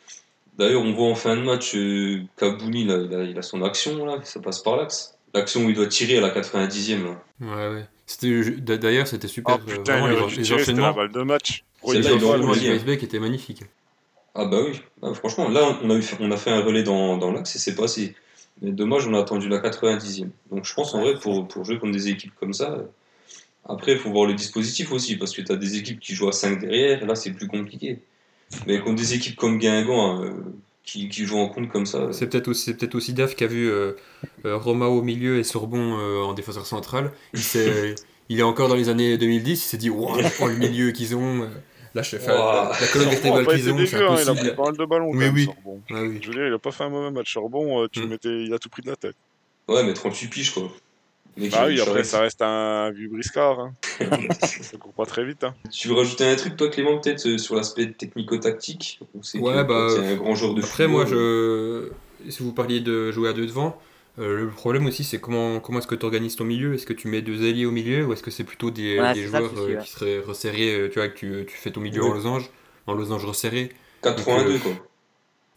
D'ailleurs, 0.59 0.83
on 0.83 0.93
voit 0.93 1.09
en 1.09 1.15
fin 1.15 1.37
de 1.37 1.43
match, 1.43 1.75
euh, 1.77 2.23
Kabouni, 2.37 2.85
là, 2.85 2.97
il, 2.99 3.15
a, 3.15 3.23
il 3.23 3.39
a 3.39 3.43
son 3.43 3.63
action, 3.63 4.05
là, 4.05 4.19
ça 4.25 4.41
passe 4.41 4.59
par 4.63 4.77
l'axe. 4.77 5.15
L'action 5.35 5.65
où 5.65 5.69
il 5.71 5.75
doit 5.75 5.87
tirer 5.87 6.19
à 6.19 6.21
la 6.21 6.31
90e. 6.31 7.05
Là. 7.05 7.23
Ouais, 7.41 7.75
ouais. 7.75 7.87
C'était, 8.07 8.43
d'ailleurs, 8.79 9.07
c'était 9.07 9.29
super. 9.29 9.59
Oh 9.59 9.71
euh, 9.71 9.77
putain, 9.77 10.01
vraiment, 10.01 10.29
il 10.29 10.35
les, 10.35 10.37
les 10.37 10.45
c'était 10.45 10.55
la 10.55 10.63
enchaînements, 10.63 10.93
balle 10.93 11.13
de 11.13 11.23
match. 11.23 11.65
Les 11.87 12.07
enchaînements 12.07 12.53
du. 12.53 12.71
Weisbeck 12.71 13.03
étaient 13.03 13.19
magnifiques. 13.19 13.65
Ah 14.35 14.45
bah 14.45 14.59
oui, 14.65 14.81
Ah, 15.03 15.13
franchement, 15.15 15.49
là, 15.49 15.79
on 15.83 15.91
a, 15.91 15.95
eu, 15.97 16.05
on 16.21 16.31
a 16.31 16.37
fait 16.37 16.51
un 16.51 16.61
relais 16.61 16.83
dans, 16.83 17.17
dans 17.17 17.33
l'axe 17.33 17.57
et 17.57 17.59
c'est 17.59 17.75
passé. 17.75 18.15
Mais 18.63 18.71
dommage, 18.71 19.07
on 19.07 19.15
a 19.15 19.21
attendu 19.21 19.49
la 19.49 19.59
90e. 19.59 20.29
Donc 20.51 20.65
je 20.65 20.75
pense 20.75 20.95
en 20.95 21.01
vrai, 21.01 21.19
pour, 21.19 21.49
pour 21.49 21.65
jouer 21.65 21.79
contre 21.79 21.93
des 21.93 22.09
équipes 22.09 22.35
comme 22.39 22.53
ça, 22.53 22.79
après, 23.69 23.93
il 23.93 23.99
faut 23.99 24.11
voir 24.11 24.27
le 24.27 24.35
dispositif 24.35 24.93
aussi, 24.93 25.17
parce 25.17 25.33
que 25.33 25.43
tu 25.43 25.51
as 25.51 25.57
des 25.57 25.77
équipes 25.77 25.99
qui 25.99 26.15
jouent 26.15 26.29
à 26.29 26.33
5 26.33 26.61
derrière, 26.61 27.05
là, 27.05 27.15
c'est 27.15 27.33
plus 27.33 27.49
compliqué. 27.49 27.99
Mais 28.67 28.79
contre 28.79 28.97
des 28.97 29.15
équipes 29.15 29.37
comme 29.37 29.59
Guingamp, 29.59 30.23
euh, 30.23 30.31
qui, 30.87 31.09
qui 31.11 31.27
jouent 31.27 31.39
en 31.41 31.49
compte 31.49 31.69
comme 31.69 31.85
ça, 31.85 32.13
C'est 32.13 32.29
peut-être 32.29 32.49
aussi, 32.49 33.13
Daf 33.13 33.35
qui 33.35 33.45
a 33.45 33.49
vu 33.49 33.69
euh, 33.69 33.93
euh, 34.47 34.57
Roma 34.57 34.87
au 34.87 35.03
milieu 35.03 35.39
et 35.39 35.45
Sorbon 35.45 35.99
euh, 35.99 36.23
en 36.23 36.33
défenseur 36.33 36.65
central. 36.65 37.13
Il, 38.31 38.39
est 38.41 38.43
encore 38.43 38.69
dans 38.69 38.77
les 38.77 38.89
années 38.89 39.19
2010, 39.19 39.51
il 39.51 39.57
s'est 39.57 39.77
dit 39.77 39.91
Waouh, 39.91 40.17
oh, 40.41 40.47
le 40.49 40.57
milieu 40.57 40.93
qu'ils 40.93 41.15
ont, 41.17 41.43
euh, 41.43 41.49
la, 41.95 42.03
chef, 42.03 42.27
Ouah. 42.27 42.73
la 42.81 42.87
colonne 42.87 43.09
vertébrale 43.11 43.47
qu'ils 43.47 43.71
ont, 43.73 43.77
c'est 43.79 43.97
dégueu, 43.97 44.07
hein, 44.09 44.17
il 44.17 44.21
a 44.21 44.25
pris 44.25 44.31
impossible. 44.31 44.57
pas 44.57 44.63
mal 44.65 44.77
de 44.77 44.85
ballons 44.85 45.11
quand 45.13 45.19
Oui, 45.19 45.25
même, 45.25 45.35
oui. 45.35 45.45
Sorbon. 45.45 45.81
Ah 45.91 46.03
oui. 46.03 46.19
Je 46.23 46.29
veux 46.29 46.35
dire, 46.35 46.47
il 46.47 46.53
a 46.55 46.59
pas 46.59 46.71
fait 46.71 46.85
un 46.85 46.89
mauvais 46.89 47.11
match. 47.11 47.33
Sorbon, 47.35 47.83
euh, 47.83 47.89
tu 47.91 48.01
Mm. 48.01 48.09
mettais, 48.09 48.45
il 48.45 48.55
a 48.55 48.59
tout 48.59 48.69
pris 48.69 48.83
de 48.83 48.89
la 48.91 48.97
tête. 48.97 49.17
ouais, 49.69 49.83
mais 49.83 49.93
38 49.93 50.29
piges, 50.29 50.51
quoi. 50.55 50.71
Mec, 51.37 51.51
Bah 51.53 51.65
oui, 51.67 51.81
après, 51.81 52.03
ça 52.05 52.21
reste 52.21 52.41
un 52.43 52.91
vieux 52.91 53.09
briscard. 53.09 53.61
Hein. 53.61 53.75
ça 54.41 54.77
court 54.79 54.93
pas 54.93 55.05
très 55.07 55.25
vite. 55.25 55.45
Hein. 55.45 55.55
Tu 55.71 55.89
veux 55.89 55.95
rajouter 55.95 56.25
un 56.25 56.37
truc, 56.37 56.57
toi, 56.57 56.69
Clément, 56.69 56.99
peut-être, 56.99 57.27
euh, 57.29 57.39
sur 57.39 57.55
l'aspect 57.57 57.93
technico-tactique? 57.93 59.01
Ou 59.15 59.23
c'est 59.23 59.39
Ouais, 59.39 59.65
bah, 59.65 59.89
t'es 59.95 60.01
un 60.07 60.17
grand 60.17 60.35
joueur 60.35 60.55
de 60.55 60.63
Après, 60.63 60.87
moi, 60.87 61.05
football, 61.05 61.93
je... 62.25 62.31
si 62.31 62.43
vous 62.43 62.53
parliez 62.53 62.81
de 62.81 63.13
jouer 63.13 63.29
à 63.29 63.33
deux 63.33 63.47
devant, 63.47 63.79
euh, 64.19 64.45
le 64.45 64.49
problème 64.49 64.87
aussi, 64.87 65.05
c'est 65.05 65.21
comment, 65.21 65.61
comment 65.61 65.79
est-ce 65.79 65.87
que 65.87 65.95
tu 65.95 66.07
organises 66.07 66.37
ton 66.37 66.45
milieu? 66.45 66.75
Est-ce 66.75 66.87
que 66.87 66.95
tu 66.95 67.09
mets 67.09 67.21
deux 67.21 67.47
alliés 67.47 67.67
au 67.67 67.71
milieu 67.71 68.07
ou 68.07 68.13
est-ce 68.15 68.23
que 68.23 68.31
c'est 68.31 68.45
plutôt 68.45 68.71
des, 68.71 68.99
Ouais, 68.99 69.13
des 69.13 69.25
c'est 69.27 69.31
ça 69.31 69.41
le 69.41 69.49
joueurs 69.49 69.59
euh, 69.69 69.77
qui 69.77 69.91
seraient 69.91 70.21
resserrés 70.21 70.75
euh, 70.75 70.89
Tu 70.89 70.99
vois, 70.99 71.09
que 71.09 71.17
tu, 71.19 71.45
tu 71.47 71.57
fais 71.57 71.71
ton 71.71 71.81
milieu 71.83 72.03
en 72.03 72.15
losange, 72.15 72.51
en 72.87 72.95
losange 72.95 73.25
resserré 73.27 73.73
4-3-1-2, 74.03 74.29
euh, 74.29 74.59
quoi. 74.59 74.73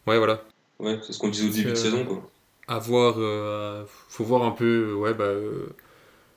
Ouais, 0.08 0.18
voilà. 0.18 0.44
Ouais, 0.80 1.00
c'est 1.06 1.14
ce 1.14 1.20
qu'on 1.20 1.30
disait 1.30 1.48
au 1.48 1.52
début 1.52 1.66
de 1.68 1.72
Euh, 1.72 1.76
saison, 1.76 2.04
quoi. 2.06 2.30
À 2.70 2.78
voir, 2.80 3.16
euh, 3.18 3.86
faut 4.10 4.24
voir 4.24 4.44
un 4.44 4.52
peu, 4.52 4.94
ouais, 4.94 5.14
bah. 5.16 5.24
euh, 5.26 5.68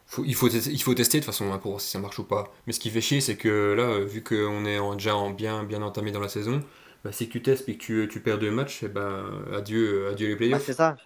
faut- 0.06 0.24
il, 0.24 0.34
faut 0.36 0.48
tester, 0.48 0.70
il 0.72 0.82
faut 0.82 0.94
tester 0.94 1.18
de 1.20 1.24
toute 1.24 1.32
façon 1.32 1.52
hein, 1.52 1.58
pour 1.58 1.72
voir 1.72 1.80
si 1.82 1.90
ça 1.90 1.98
marche 2.00 2.18
ou 2.20 2.24
pas. 2.24 2.52
Mais 2.66 2.72
ce 2.74 2.80
qui 2.80 2.90
fait 2.90 3.00
chier, 3.02 3.20
c'est 3.22 3.36
que 3.36 3.74
là, 3.74 3.84
euh, 3.84 4.04
vu 4.06 4.22
qu'on 4.24 4.66
est 4.66 4.78
en- 4.78 4.94
déjà 4.94 5.16
en 5.16 5.30
bien, 5.30 5.64
bien 5.64 5.82
entamé 5.82 6.12
dans 6.12 6.20
la 6.20 6.28
saison, 6.30 6.62
bah, 7.04 7.12
si 7.12 7.28
tu 7.28 7.42
testes 7.42 7.68
et 7.68 7.76
que 7.78 7.82
tu, 7.84 8.08
tu 8.10 8.20
perds 8.22 8.38
deux 8.38 8.50
matchs, 8.52 8.82
eh 8.84 8.88
ben, 8.88 9.44
adieu, 9.54 10.08
adieu 10.10 10.28
les 10.28 10.36
Bah, 10.50 10.58
playoffs. 10.58 10.66
c'est 10.66 10.74
ça. 10.74 10.96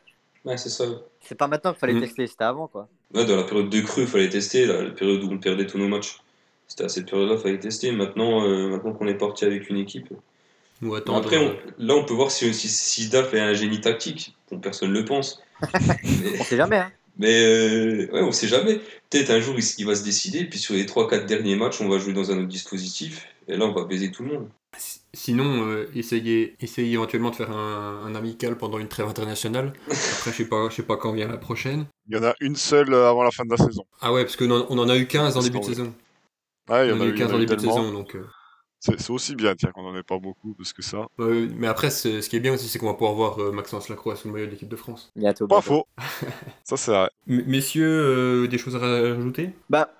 Ouais, 0.44 0.56
c'est 0.58 0.70
ça. 0.70 0.84
C'est 1.20 1.34
pas 1.34 1.48
maintenant 1.48 1.72
qu'il 1.72 1.80
fallait 1.80 1.94
Mm. 1.94 2.00
tester, 2.00 2.26
c'était 2.26 2.44
avant, 2.44 2.68
quoi. 2.68 2.88
Ouais, 3.14 3.24
dans 3.26 3.36
la 3.36 3.44
période 3.44 3.70
de 3.70 3.80
creux, 3.80 4.02
il 4.02 4.08
fallait 4.08 4.28
tester. 4.28 4.66
Là, 4.66 4.82
la 4.82 4.90
période 4.90 5.22
où 5.24 5.30
on 5.32 5.38
perdait 5.38 5.66
tous 5.66 5.78
nos 5.78 5.88
matchs. 5.88 6.20
C'était 6.68 6.84
à 6.84 6.88
cette 6.88 7.08
période-là, 7.10 7.34
il 7.36 7.40
fallait 7.40 7.58
tester. 7.60 7.92
Maintenant, 7.92 8.44
euh, 8.44 8.68
maintenant 8.68 8.92
qu'on 8.92 9.06
est 9.08 9.14
parti 9.18 9.44
avec 9.44 9.68
une 9.70 9.76
équipe. 9.78 10.08
Ou 10.82 10.94
attendre. 10.94 11.18
Après, 11.18 11.36
euh, 11.36 11.50
on- 11.78 11.82
là, 11.84 11.94
on 11.94 12.04
peut 12.04 12.14
voir 12.14 12.30
si, 12.30 12.52
si, 12.54 12.68
si 12.68 13.08
Daf 13.08 13.32
est 13.34 13.40
un 13.40 13.54
génie 13.54 13.80
tactique. 13.80 14.36
Bon, 14.50 14.58
personne 14.60 14.90
ne 14.92 14.98
le 14.98 15.04
pense. 15.04 15.42
mais 15.62 16.38
On 16.40 16.44
sait 16.44 16.56
jamais, 16.56 16.76
hein. 16.76 16.92
mais, 17.18 17.34
euh, 17.44 18.08
ouais, 18.12 18.22
on 18.22 18.32
sait 18.32 18.48
jamais. 18.48 18.80
Peut-être 19.10 19.30
un 19.30 19.40
jour, 19.40 19.54
il, 19.58 19.64
il 19.78 19.86
va 19.86 19.94
se 19.94 20.04
décider. 20.04 20.44
Puis 20.44 20.58
sur 20.58 20.74
les 20.74 20.84
3-4 20.86 21.24
derniers 21.26 21.56
matchs, 21.56 21.80
on 21.80 21.88
va 21.88 21.98
jouer 21.98 22.12
dans 22.12 22.30
un 22.30 22.38
autre 22.38 22.48
dispositif. 22.48 23.26
Et 23.48 23.56
là, 23.56 23.64
on 23.64 23.72
va 23.72 23.84
baiser 23.84 24.10
tout 24.10 24.22
le 24.24 24.32
monde. 24.34 24.48
Si- 24.76 25.00
Sinon, 25.14 25.66
euh, 25.66 25.88
essayez, 25.94 26.56
essayez 26.60 26.92
éventuellement 26.92 27.30
de 27.30 27.36
faire 27.36 27.50
un, 27.50 28.02
un 28.04 28.14
amical 28.14 28.58
pendant 28.58 28.78
une 28.78 28.88
trêve 28.88 29.06
internationale. 29.08 29.72
Après, 29.90 30.30
je 30.30 30.36
sais 30.36 30.44
pas, 30.44 30.68
je 30.68 30.74
sais 30.76 30.82
pas 30.82 30.98
quand 30.98 31.12
vient 31.12 31.26
la 31.28 31.38
prochaine. 31.38 31.86
Il 32.10 32.16
y 32.16 32.18
en 32.20 32.24
a 32.24 32.34
une 32.40 32.54
seule 32.56 32.92
euh, 32.92 33.08
avant 33.08 33.22
la 33.22 33.30
fin 33.30 33.46
de 33.46 33.50
la 33.50 33.56
saison. 33.56 33.84
Ah 34.02 34.12
ouais, 34.12 34.24
parce 34.24 34.36
qu'on 34.36 34.50
en, 34.50 34.66
on 34.68 34.76
en 34.78 34.90
a 34.90 34.96
eu 34.98 35.06
15 35.06 35.38
en 35.38 35.42
début 35.42 35.60
de 35.60 35.64
saison. 35.64 35.94
Ouais, 36.68 36.86
il 36.86 36.90
y 36.90 36.92
On 36.92 36.96
en 36.96 37.00
en 37.00 37.04
a 37.04 37.06
eu 37.06 37.14
il 37.14 37.18
y 37.18 37.24
en 37.24 37.26
15 37.28 37.34
en 37.34 37.38
début 37.38 37.56
de 37.56 37.60
saison, 37.62 37.92
donc. 37.92 38.14
euh, 38.14 38.26
C'est 38.98 39.10
aussi 39.10 39.34
bien, 39.34 39.54
tiens, 39.54 39.70
qu'on 39.72 39.84
en 39.86 39.96
ait 39.96 40.02
pas 40.02 40.18
beaucoup, 40.18 40.54
parce 40.54 40.72
que 40.72 40.82
ça. 40.82 41.06
euh, 41.20 41.48
mais 41.56 41.66
après, 41.66 41.90
ce 41.90 42.28
qui 42.28 42.36
est 42.36 42.40
bien 42.40 42.52
aussi, 42.54 42.68
c'est 42.68 42.78
qu'on 42.78 42.86
va 42.86 42.94
pouvoir 42.94 43.14
voir 43.14 43.38
euh, 43.40 43.52
Maxence 43.52 43.88
Lacroix 43.88 44.16
sous 44.16 44.28
le 44.28 44.34
maillot 44.34 44.46
de 44.46 44.50
l'équipe 44.52 44.68
de 44.68 44.76
France. 44.76 45.12
Bientôt. 45.16 45.46
Pas 45.48 45.60
faux. 45.60 45.86
ça, 46.64 46.76
c'est 46.76 46.90
vrai. 46.92 47.10
M- 47.28 47.44
messieurs, 47.46 47.86
euh, 48.44 48.48
des 48.48 48.58
choses 48.58 48.76
à 48.76 48.78
rajouter? 48.78 49.50
Bah, 49.68 49.90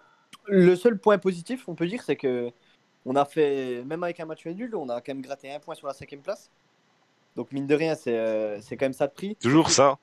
le 0.47 0.77
seul 0.77 0.99
point 0.99 1.19
positif, 1.19 1.69
on 1.69 1.75
peut 1.75 1.87
dire, 1.87 2.03
c'est 2.03 2.17
que 2.17 2.51
on 3.05 3.17
a 3.17 3.25
fait, 3.25 3.85
même 3.85 4.03
avec 4.05 4.21
un 4.21 4.27
match 4.27 4.47
nul, 4.47 4.75
on 4.77 4.89
a 4.89 5.01
quand 5.01 5.15
même 5.15 5.23
gratté 5.23 5.53
un 5.53 5.61
point 5.61 5.75
sur 5.75 5.87
la 5.87 5.95
cinquième 5.95 6.23
place. 6.23 6.51
Donc 7.37 7.53
mine 7.53 7.67
de 7.67 7.75
rien, 7.75 7.95
c'est 7.95 8.19
euh, 8.19 8.61
c'est 8.63 8.77
quand 8.77 8.87
même 8.87 8.93
ça 8.95 9.07
de 9.09 9.13
prix. 9.15 9.37
Toujours 9.41 9.71
ça. 9.71 9.97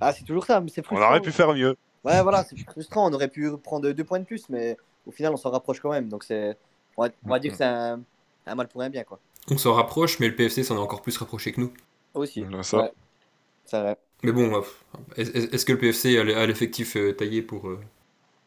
Ah, 0.00 0.12
c'est 0.12 0.24
toujours 0.24 0.44
ça, 0.44 0.60
mais 0.60 0.70
c'est 0.70 0.82
On 0.82 0.86
frustrant. 0.86 1.10
aurait 1.10 1.20
pu 1.20 1.32
faire 1.32 1.52
mieux. 1.54 1.76
Ouais, 2.04 2.22
voilà, 2.22 2.44
c'est 2.44 2.56
frustrant. 2.70 3.08
On 3.10 3.12
aurait 3.12 3.28
pu 3.28 3.50
prendre 3.58 3.90
deux 3.92 4.04
points 4.04 4.20
de 4.20 4.24
plus, 4.24 4.48
mais 4.48 4.76
au 5.06 5.10
final, 5.12 5.32
on 5.32 5.36
s'en 5.36 5.50
rapproche 5.50 5.80
quand 5.80 5.90
même. 5.90 6.08
Donc 6.08 6.24
c'est, 6.24 6.58
on 6.96 7.04
va, 7.04 7.10
on 7.26 7.32
va 7.32 7.38
dire 7.38 7.50
que 7.52 7.56
c'est 7.58 7.64
un, 7.64 8.02
un 8.46 8.54
mal 8.54 8.68
pour 8.68 8.82
un 8.82 8.90
bien, 8.90 9.04
quoi. 9.04 9.18
On 9.50 9.58
s'en 9.58 9.74
rapproche, 9.74 10.18
mais 10.20 10.28
le 10.28 10.34
PFC 10.36 10.62
s'en 10.64 10.76
a 10.76 10.80
encore 10.80 11.02
plus 11.02 11.16
rapproché 11.16 11.52
que 11.52 11.60
nous. 11.60 11.72
Aussi. 12.14 12.44
Ça. 12.62 12.78
Ouais. 12.82 12.92
C'est 13.64 13.80
vrai. 13.80 13.96
Mais 14.22 14.32
bon, 14.32 14.54
euh, 14.56 14.60
est- 15.16 15.34
est- 15.36 15.54
est-ce 15.54 15.64
que 15.64 15.72
le 15.72 15.78
PFC 15.78 16.18
a 16.18 16.46
l'effectif 16.46 16.96
euh, 16.96 17.12
taillé 17.12 17.42
pour, 17.42 17.68
euh, 17.68 17.80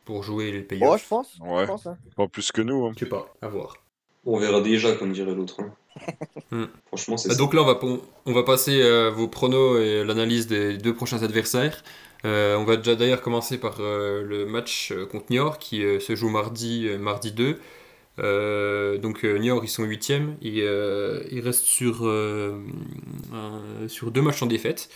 pour 0.06 0.23
jouer 0.23 0.51
les 0.51 0.62
Oh, 0.62 0.65
playoffs 0.67 1.03
je 1.03 1.08
pense. 1.08 1.38
Ouais. 1.41 1.62
Je 1.63 1.67
pense 1.67 1.88
hein. 1.88 1.97
Pas 2.15 2.27
plus 2.27 2.51
que 2.51 2.62
nous. 2.62 2.86
Hein. 2.86 2.91
Je 2.95 2.99
sais 3.01 3.06
pas, 3.10 3.34
à 3.41 3.47
voir. 3.47 3.77
On 4.25 4.38
verra 4.38 4.62
déjà, 4.62 4.93
comme 4.95 5.12
dirait 5.13 5.34
l'autre. 5.36 5.62
hein. 5.62 5.73
Hmm. 6.51 6.65
Franchement, 6.88 7.17
c'est 7.17 7.29
Bah, 7.29 7.34
ça. 7.36 7.39
donc 7.39 7.53
là, 7.53 7.62
on 7.63 7.65
va, 7.65 7.79
on, 7.84 8.01
on 8.27 8.34
va 8.34 8.43
passer 8.43 8.82
à 8.84 9.10
vos 9.10 9.27
pronos 9.27 9.79
et 9.79 10.03
l'analyse 10.03 10.47
des 10.47 10.77
deux 10.77 10.93
prochains 10.93 11.23
adversaires. 11.23 11.84
Euh, 12.25 12.56
on 12.58 12.63
va 12.63 12.77
déjà 12.77 12.95
d'ailleurs 12.95 13.21
commencer 13.21 13.58
par 13.58 13.77
euh, 13.79 14.21
le 14.23 14.45
match 14.45 14.91
euh, 14.91 15.06
contre 15.06 15.25
Niort 15.32 15.58
qui 15.60 15.84
euh, 15.84 15.99
se 15.99 16.15
joue 16.15 16.29
mardi, 16.29 16.88
euh, 16.88 16.97
mardi 16.99 17.32
2. 17.32 17.60
Euh, 18.19 18.97
donc 18.97 19.26
euh, 19.26 19.38
Niort, 19.38 19.63
ils 19.63 19.69
sont 19.69 19.84
8e. 19.84 20.36
Ils, 20.41 20.62
euh, 20.62 21.23
ils 21.32 21.41
restent 21.41 21.65
sur, 21.65 21.97
sur 23.88 24.12
deux 24.12 24.21
matchs 24.21 24.43
en 24.43 24.47
défaite. 24.47 24.89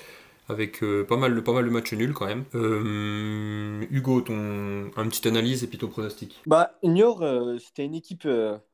Avec 0.49 0.79
pas, 1.09 1.17
mal, 1.17 1.43
pas 1.43 1.51
mal 1.51 1.65
de 1.65 1.69
matchs 1.69 1.91
nuls 1.91 2.13
quand 2.13 2.25
même. 2.25 2.45
Hugo, 3.91 4.21
ton 4.21 4.89
un 4.95 5.09
petite 5.09 5.25
analyse 5.25 5.65
et 5.65 5.67
puis 5.67 5.77
ton 5.77 5.89
pronostic. 5.89 6.41
Bah, 6.45 6.79
Niort, 6.83 7.21
c'était 7.59 7.83
une 7.83 7.95
équipe, 7.95 8.25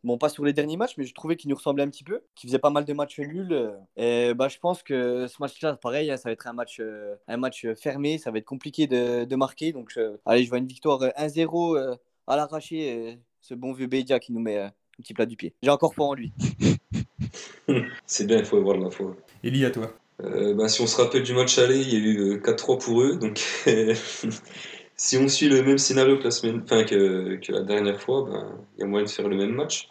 bon, 0.04 0.20
pas 0.20 0.30
sur 0.30 0.46
les 0.46 0.54
derniers 0.54 0.78
matchs, 0.78 0.94
mais 1.00 1.06
je 1.06 1.16
trouvais 1.16 1.36
qu'ils 1.36 1.50
nous 1.50 1.56
ressemblaient 1.56 1.82
un 1.82 1.90
petit 1.90 2.04
peu, 2.04 2.22
qui 2.36 2.46
faisait 2.46 2.60
pas 2.60 2.70
mal 2.70 2.86
de 2.86 2.94
matchs 2.94 3.18
nuls. 3.18 3.74
et 3.98 4.36
bah, 4.36 4.50
je 4.50 4.60
pense 4.60 4.84
que 4.84 5.26
ce 5.26 5.38
match-là, 5.40 5.76
pareil, 5.76 6.12
hein, 6.12 6.18
ça 6.18 6.30
va 6.30 6.34
être 6.34 6.46
un 6.46 6.54
match, 6.54 6.80
un 7.28 7.38
match 7.38 7.66
fermé, 7.76 8.20
ça 8.20 8.30
va 8.30 8.38
être 8.38 8.46
compliqué 8.46 8.86
de, 8.86 9.26
de 9.26 9.36
marquer. 9.36 9.72
Donc, 9.72 9.98
allez, 10.28 10.44
je 10.44 10.50
vois 10.50 10.60
une 10.60 10.68
victoire 10.68 11.02
euh, 11.02 11.10
1-0 11.18 11.76
euh, 11.76 11.96
à 12.28 12.36
l'arraché. 12.36 13.18
Euh, 13.44 13.48
ce 13.48 13.54
bon 13.54 13.74
vieux 13.74 13.88
Bédia 13.88 14.20
qui 14.20 14.32
nous 14.34 14.40
met 14.40 14.58
euh, 14.58 14.66
un 14.68 14.72
petit 15.02 15.14
plat 15.14 15.26
du 15.26 15.36
pied. 15.36 15.54
J'ai 15.62 15.70
encore 15.70 15.94
foi 15.94 16.06
en 16.08 16.14
lui. 16.14 16.32
C'est 18.06 18.26
bien, 18.28 18.38
il 18.40 18.46
faut 18.46 18.58
avoir 18.58 18.78
de 18.78 18.84
la 18.84 18.90
foi. 18.92 19.16
Elie, 19.44 19.66
à 19.66 19.72
toi. 19.72 19.92
Euh, 20.24 20.54
bah, 20.54 20.68
si 20.70 20.82
on 20.82 20.88
se 20.88 21.02
rappelle 21.02 21.24
du 21.24 21.34
match 21.34 21.58
aller, 21.58 21.82
il 21.82 21.94
y 21.94 21.96
a 21.96 22.00
eu 22.00 22.18
euh, 22.34 22.38
4-3 22.38 22.78
pour 22.80 23.02
eux. 23.02 23.16
Donc, 23.18 23.38
si 24.96 25.18
on 25.18 25.28
suit 25.28 25.50
le 25.50 25.64
même 25.64 25.78
scénario 25.78 26.18
que 26.18 26.24
la, 26.24 26.32
semaine, 26.32 26.62
enfin, 26.64 26.84
que, 26.84 27.36
que 27.38 27.52
la 27.52 27.62
dernière 27.62 28.00
fois, 28.02 28.26
ben, 28.30 28.58
il 28.78 28.82
y 28.82 28.84
a 28.84 28.88
moyen 28.88 29.06
de 29.06 29.10
faire 29.10 29.28
le 29.28 29.36
même 29.36 29.52
match. 29.54 29.90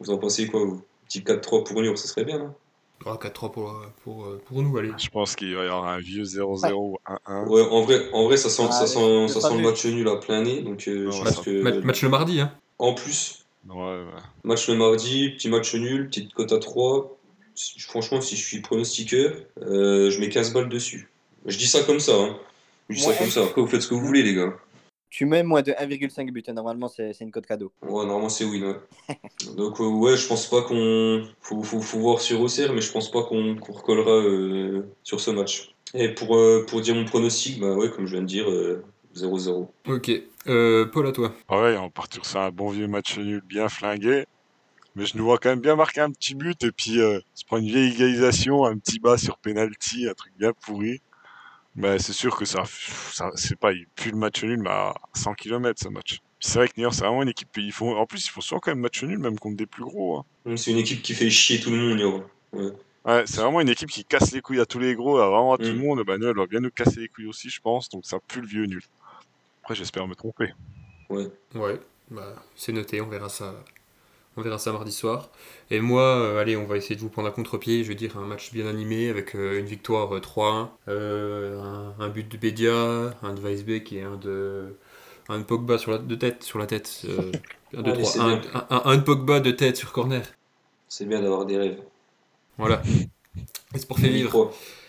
Vous 0.00 0.10
en 0.10 0.18
pensez 0.18 0.46
quoi, 0.48 0.64
vous? 0.64 0.82
Petit 1.08 1.22
4-3 1.22 1.64
pour 1.64 1.80
Lyon, 1.82 1.96
ça 1.96 2.08
serait 2.08 2.24
bien. 2.24 2.40
hein? 2.40 2.54
Ah, 3.06 3.18
4-3 3.20 3.50
pour, 3.52 3.80
pour, 4.02 4.24
euh, 4.24 4.40
pour 4.44 4.62
nous, 4.62 4.76
allez. 4.76 4.90
Je 4.98 5.08
pense 5.08 5.34
qu'il 5.36 5.54
va 5.54 5.62
y 5.64 5.66
avoir 5.66 5.86
un 5.86 5.98
vieux 5.98 6.24
0-0 6.24 6.72
ou 6.74 6.98
1-1. 7.06 7.46
ouais, 7.48 7.62
en 7.62 7.82
vrai, 7.82 8.08
en 8.12 8.24
vrai 8.24 8.36
ça 8.36 8.48
sent, 8.48 8.62
Ah, 8.68 8.72
ça 8.72 8.82
le- 8.82 9.26
sent, 9.28 9.40
ça 9.40 9.48
sent 9.48 9.56
le 9.56 9.62
match 9.62 9.84
nul 9.86 10.08
à 10.08 10.16
plein 10.16 10.42
nez. 10.42 10.62
Donc, 10.62 10.86
euh, 10.88 11.06
Ouais, 11.06 11.12
je 11.12 11.18
pense 11.22 11.36
ça- 11.36 11.42
que. 11.42 11.62
Ma- 11.62 11.80
match 11.80 12.02
le 12.02 12.08
mardi, 12.08 12.40
hein 12.40 12.52
En 12.78 12.94
plus, 12.94 13.44
Ouais, 13.68 13.74
ouais. 13.76 14.04
match 14.42 14.68
le 14.68 14.74
mardi, 14.76 15.30
petit 15.30 15.48
match 15.48 15.74
nul, 15.74 16.08
petite 16.08 16.32
cote 16.34 16.52
à 16.52 16.58
3. 16.58 17.16
Si- 17.54 17.80
Franchement, 17.80 18.20
si 18.20 18.36
je 18.36 18.44
suis 18.44 18.60
pronostiqueur, 18.60 19.32
euh, 19.62 20.10
je 20.10 20.20
mets 20.20 20.28
15 20.28 20.52
balles 20.52 20.68
dessus. 20.68 21.08
Je 21.46 21.56
dis 21.56 21.66
ça 21.66 21.82
comme 21.82 22.00
ça. 22.00 22.12
Hein. 22.14 22.36
Je 22.90 22.98
dis 22.98 23.06
Ouais. 23.06 23.12
ça 23.12 23.18
comme 23.18 23.30
ça. 23.30 23.44
Après, 23.44 23.60
vous 23.60 23.66
faites 23.68 23.80
ce 23.82 23.88
que 23.88 23.94
vous 23.94 24.04
voulez, 24.04 24.22
les 24.22 24.34
gars. 24.34 24.54
Tu 25.08 25.24
mets 25.26 25.44
moins 25.44 25.62
de 25.62 25.72
1,5 25.78 26.30
but. 26.32 26.48
hein, 26.48 26.54
Normalement, 26.54 26.88
c'est 26.88 27.16
une 27.20 27.30
cote 27.30 27.46
cadeau. 27.46 27.70
Ouais, 27.82 28.04
normalement 28.04 28.28
c'est 28.28 28.44
win, 28.44 28.64
ouais. 28.64 28.76
Donc 29.56 29.80
euh, 29.80 29.84
ouais, 29.84 30.16
je 30.16 30.26
pense 30.26 30.46
pas 30.50 30.62
qu'on... 30.62 31.24
Faut, 31.40 31.62
faut, 31.62 31.80
faut 31.80 31.98
voir 32.00 32.20
sur 32.20 32.40
Auxerre, 32.40 32.72
mais 32.74 32.80
je 32.80 32.90
pense 32.90 33.10
pas 33.10 33.22
qu'on 33.22 33.54
recollera 33.68 34.10
euh, 34.10 34.82
sur 35.04 35.20
ce 35.20 35.30
match. 35.30 35.72
Et 35.94 36.08
pour, 36.08 36.36
euh, 36.36 36.66
pour 36.68 36.80
dire 36.80 36.96
mon 36.96 37.04
pronostic, 37.04 37.60
bah 37.60 37.74
ouais, 37.74 37.88
comme 37.90 38.06
je 38.06 38.12
viens 38.12 38.22
de 38.22 38.26
dire, 38.26 38.50
euh, 38.50 38.82
0-0. 39.14 39.68
Ok. 39.86 40.10
Euh, 40.46 40.86
Paul, 40.86 41.06
à 41.06 41.12
toi. 41.12 41.32
Pareil, 41.46 41.76
on 41.76 41.90
partir 41.90 42.24
sur 42.24 42.40
un 42.40 42.50
bon 42.50 42.68
vieux 42.70 42.86
match 42.88 43.16
nul 43.18 43.40
bien 43.46 43.68
flingué. 43.68 44.26
Mais 44.96 45.06
je 45.06 45.16
nous 45.16 45.24
vois 45.24 45.38
quand 45.38 45.48
même 45.48 45.60
bien 45.60 45.74
marquer 45.74 46.00
un 46.02 46.10
petit 46.10 46.34
but 46.36 46.62
et 46.62 46.70
puis 46.70 47.00
euh, 47.00 47.18
se 47.34 47.44
prendre 47.44 47.62
une 47.64 47.68
vieille 47.68 47.92
égalisation, 47.92 48.64
un 48.64 48.78
petit 48.78 49.00
bas 49.00 49.18
sur 49.18 49.38
penalty, 49.38 50.08
un 50.08 50.14
truc 50.14 50.32
bien 50.38 50.52
pourri. 50.52 51.00
Mais 51.74 51.98
c'est 51.98 52.12
sûr 52.12 52.36
que 52.36 52.44
ça, 52.44 52.62
ça 53.12 53.30
c'est 53.34 53.58
pas, 53.58 53.72
il 53.72 53.86
pue 53.96 54.10
le 54.12 54.16
match 54.16 54.44
nul, 54.44 54.60
mais 54.60 54.70
à 54.70 54.94
100 55.14 55.34
km 55.34 55.80
ce 55.82 55.88
match. 55.88 56.20
C'est 56.38 56.58
vrai 56.60 56.68
que 56.68 56.80
York, 56.80 56.94
c'est 56.94 57.00
vraiment 57.04 57.22
une 57.22 57.28
équipe, 57.30 57.48
ils 57.56 57.72
font, 57.72 57.96
en 57.96 58.06
plus, 58.06 58.24
ils 58.26 58.30
font 58.30 58.40
souvent 58.40 58.60
quand 58.60 58.70
même 58.70 58.78
match 58.80 59.02
nul, 59.02 59.18
même 59.18 59.36
contre 59.38 59.56
des 59.56 59.66
plus 59.66 59.82
gros. 59.82 60.18
hein. 60.18 60.54
C'est 60.56 60.70
une 60.70 60.76
équipe 60.78 61.02
qui 61.02 61.14
fait 61.14 61.30
chier 61.30 61.58
tout 61.58 61.70
le 61.70 61.76
monde, 61.78 61.96
Niort. 61.96 62.22
Ouais. 62.52 62.70
Ouais, 63.06 63.24
c'est 63.26 63.40
vraiment 63.40 63.60
une 63.60 63.68
équipe 63.70 63.90
qui 63.90 64.04
casse 64.04 64.30
les 64.32 64.40
couilles 64.42 64.60
à 64.60 64.66
tous 64.66 64.78
les 64.78 64.94
gros, 64.94 65.18
à 65.18 65.28
vraiment 65.28 65.54
à 65.54 65.58
tout 65.58 65.64
Mm. 65.64 65.68
le 65.68 65.74
monde. 65.78 66.02
Bah, 66.06 66.16
nous, 66.18 66.28
elle 66.28 66.36
va 66.36 66.46
bien 66.46 66.60
nous 66.60 66.70
casser 66.70 67.00
les 67.00 67.08
couilles 67.08 67.26
aussi, 67.26 67.50
je 67.50 67.60
pense, 67.60 67.88
donc 67.88 68.04
ça 68.06 68.18
pue 68.28 68.40
le 68.40 68.46
vieux 68.46 68.66
nul. 68.66 68.82
Après, 69.64 69.74
j'espère 69.74 70.06
me 70.06 70.14
tromper. 70.14 70.54
Ouais. 71.08 71.30
Ouais, 71.54 71.80
bah, 72.10 72.34
c'est 72.56 72.72
noté, 72.72 73.00
on 73.00 73.08
verra 73.08 73.28
ça. 73.28 73.54
On 74.36 74.42
verra 74.42 74.58
ça 74.58 74.72
mardi 74.72 74.92
soir. 74.92 75.30
Et 75.70 75.80
moi, 75.80 76.02
euh, 76.18 76.40
allez, 76.40 76.56
on 76.56 76.66
va 76.66 76.76
essayer 76.78 76.96
de 76.96 77.02
vous 77.02 77.10
prendre 77.10 77.28
à 77.28 77.32
contre-pied. 77.32 77.84
Je 77.84 77.88
veux 77.90 77.94
dire, 77.96 78.18
un 78.18 78.26
match 78.26 78.52
bien 78.52 78.66
animé 78.68 79.10
avec 79.10 79.36
euh, 79.36 79.60
une 79.60 79.66
victoire 79.66 80.14
euh, 80.16 80.20
3-1, 80.20 80.70
euh, 80.88 81.60
un, 81.60 81.96
un 82.00 82.08
but 82.10 82.28
de 82.30 82.36
Bédia, 82.38 82.74
un 83.22 83.34
de 83.34 83.40
Weisbeck 83.42 83.92
et 83.92 84.02
un 84.02 84.16
de, 84.16 84.76
un 85.28 85.38
de 85.40 85.44
Pogba 85.44 85.78
sur 85.78 85.92
la, 85.92 85.98
de 85.98 86.14
tête. 86.16 86.42
Sur 86.44 86.58
la 86.60 86.66
tête 86.66 87.02
euh, 87.06 87.36
un, 87.76 87.82
de 87.82 87.90
Allez, 87.90 87.92
trois. 87.92 88.12
c'est 88.12 88.20
un, 88.20 88.40
un- 88.54 88.66
un- 88.70 88.82
un 88.86 88.96
de 88.98 89.02
Pogba 89.02 89.40
de 89.40 89.52
tête 89.52 89.76
sur 89.78 89.92
corner. 89.92 90.24
C'est 90.88 91.04
bien 91.04 91.20
d'avoir 91.20 91.44
des 91.44 91.58
rêves. 91.58 91.82
Voilà. 92.58 92.82
Et 93.74 93.78
c'est 93.78 93.88
pour 93.88 93.98
faire 93.98 94.12
vivre. 94.12 94.40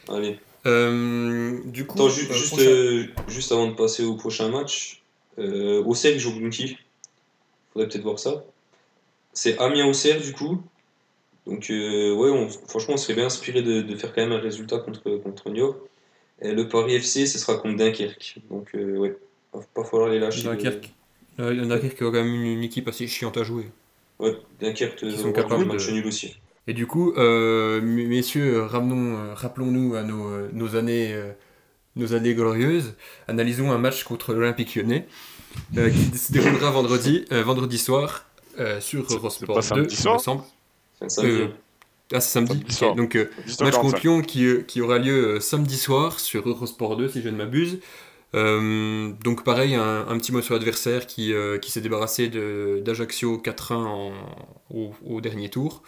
Allez. 0.07 0.39
Euh, 0.65 1.59
du 1.65 1.85
coup, 1.85 1.97
Attends, 1.97 2.07
euh, 2.07 2.33
juste, 2.33 2.59
euh, 2.59 3.05
juste 3.27 3.51
avant 3.51 3.67
de 3.67 3.75
passer 3.75 4.03
au 4.03 4.15
prochain 4.15 4.49
match, 4.49 5.03
euh, 5.37 5.83
Auxerre 5.83 6.17
joue 6.19 6.31
contre 6.31 6.49
qui 6.49 6.77
Faudrait 7.73 7.87
peut-être 7.89 8.03
voir 8.03 8.19
ça. 8.19 8.43
C'est 9.33 9.57
Amiens-Auxerre 9.59 10.21
du 10.21 10.31
coup. 10.33 10.61
Donc, 11.45 11.67
ouais, 12.15 12.29
on- 12.29 12.49
franchement, 12.67 12.95
on 12.95 12.97
serait 12.97 13.13
bien 13.13 13.25
inspiré 13.25 13.61
de, 13.61 13.81
de 13.81 13.95
faire 13.95 14.13
quand 14.13 14.21
même 14.21 14.31
un 14.31 14.39
résultat 14.39 14.79
contre, 14.79 15.17
contre 15.17 15.49
Niort. 15.51 15.75
Et 16.41 16.51
le 16.53 16.67
Paris 16.67 16.95
FC, 16.95 17.27
ce 17.27 17.37
sera 17.37 17.57
contre 17.57 17.77
Dunkerque. 17.77 18.37
Donc, 18.49 18.69
ouais, 18.73 19.15
va 19.53 19.63
pas 19.73 19.83
falloir 19.83 20.09
les 20.09 20.19
lâcher. 20.19 20.43
Dunkerque. 20.43 20.91
Dunkerque 21.37 22.01
a 22.01 22.05
quand 22.05 22.11
même 22.13 22.33
une, 22.33 22.45
une 22.45 22.63
équipe 22.63 22.87
assez 22.87 23.07
chiante 23.07 23.37
à 23.37 23.43
jouer. 23.43 23.65
Ouais, 24.19 24.35
Dunkerque, 24.59 25.03
euh, 25.03 25.11
sont 25.15 25.31
capables 25.33 25.63
un 25.63 25.65
match 25.65 25.85
de- 25.87 25.91
nul 25.91 26.07
aussi. 26.07 26.35
Et 26.67 26.73
du 26.73 26.87
coup, 26.87 27.13
euh, 27.17 27.79
messieurs, 27.81 28.57
euh, 28.57 28.65
rappelons-nous 28.65 29.95
à 29.95 30.03
nos, 30.03 30.27
euh, 30.27 30.49
nos 30.53 30.75
années, 30.75 31.13
euh, 31.13 31.31
nos 31.95 32.13
années 32.13 32.33
glorieuses. 32.33 32.95
Analysons 33.27 33.71
un 33.71 33.77
match 33.77 34.03
contre 34.03 34.33
l'Olympique 34.33 34.75
Lyonnais 34.75 35.07
euh, 35.77 35.89
qui 35.89 36.17
se 36.17 36.31
déroulera 36.33 36.71
vendredi, 36.71 37.25
euh, 37.31 37.43
vendredi 37.43 37.77
soir 37.77 38.25
euh, 38.59 38.81
sur 38.81 39.03
Eurosport 39.11 39.61
c'est 39.63 39.69
pas 39.69 39.75
2, 39.75 39.83
samedi 39.89 39.93
il 39.93 39.97
me 39.97 40.01
soir 40.01 40.19
semble. 40.19 40.41
Samedi. 41.07 41.43
Ah, 42.13 42.19
c'est 42.21 42.29
samedi. 42.31 42.53
Samedi 42.53 42.63
ok. 42.65 42.71
soir. 42.71 42.95
Donc, 42.95 43.15
euh, 43.15 43.29
18h45. 43.47 43.63
match 43.63 43.75
contre 43.77 43.99
Lyon 44.01 44.21
qui, 44.21 44.47
qui 44.67 44.81
aura 44.81 44.97
lieu 44.99 45.35
euh, 45.35 45.39
samedi 45.39 45.77
soir 45.77 46.19
sur 46.19 46.47
Eurosport 46.47 46.97
2, 46.97 47.09
si 47.09 47.21
je 47.21 47.29
ne 47.29 47.35
m'abuse. 47.37 47.79
Euh, 48.33 49.11
donc 49.23 49.43
pareil, 49.43 49.75
un, 49.75 50.07
un 50.07 50.17
petit 50.17 50.31
mot 50.31 50.41
sur 50.41 50.55
l'adversaire 50.55 51.07
qui, 51.07 51.31
euh, 51.31 51.57
qui 51.57 51.71
s'est 51.71 51.79
débarrassé 51.81 52.27
d'Ajaccio 52.29 53.37
4-1 53.37 53.75
en- 53.75 54.11
au, 54.73 54.91
au 55.05 55.21
dernier 55.21 55.49
tour. 55.49 55.83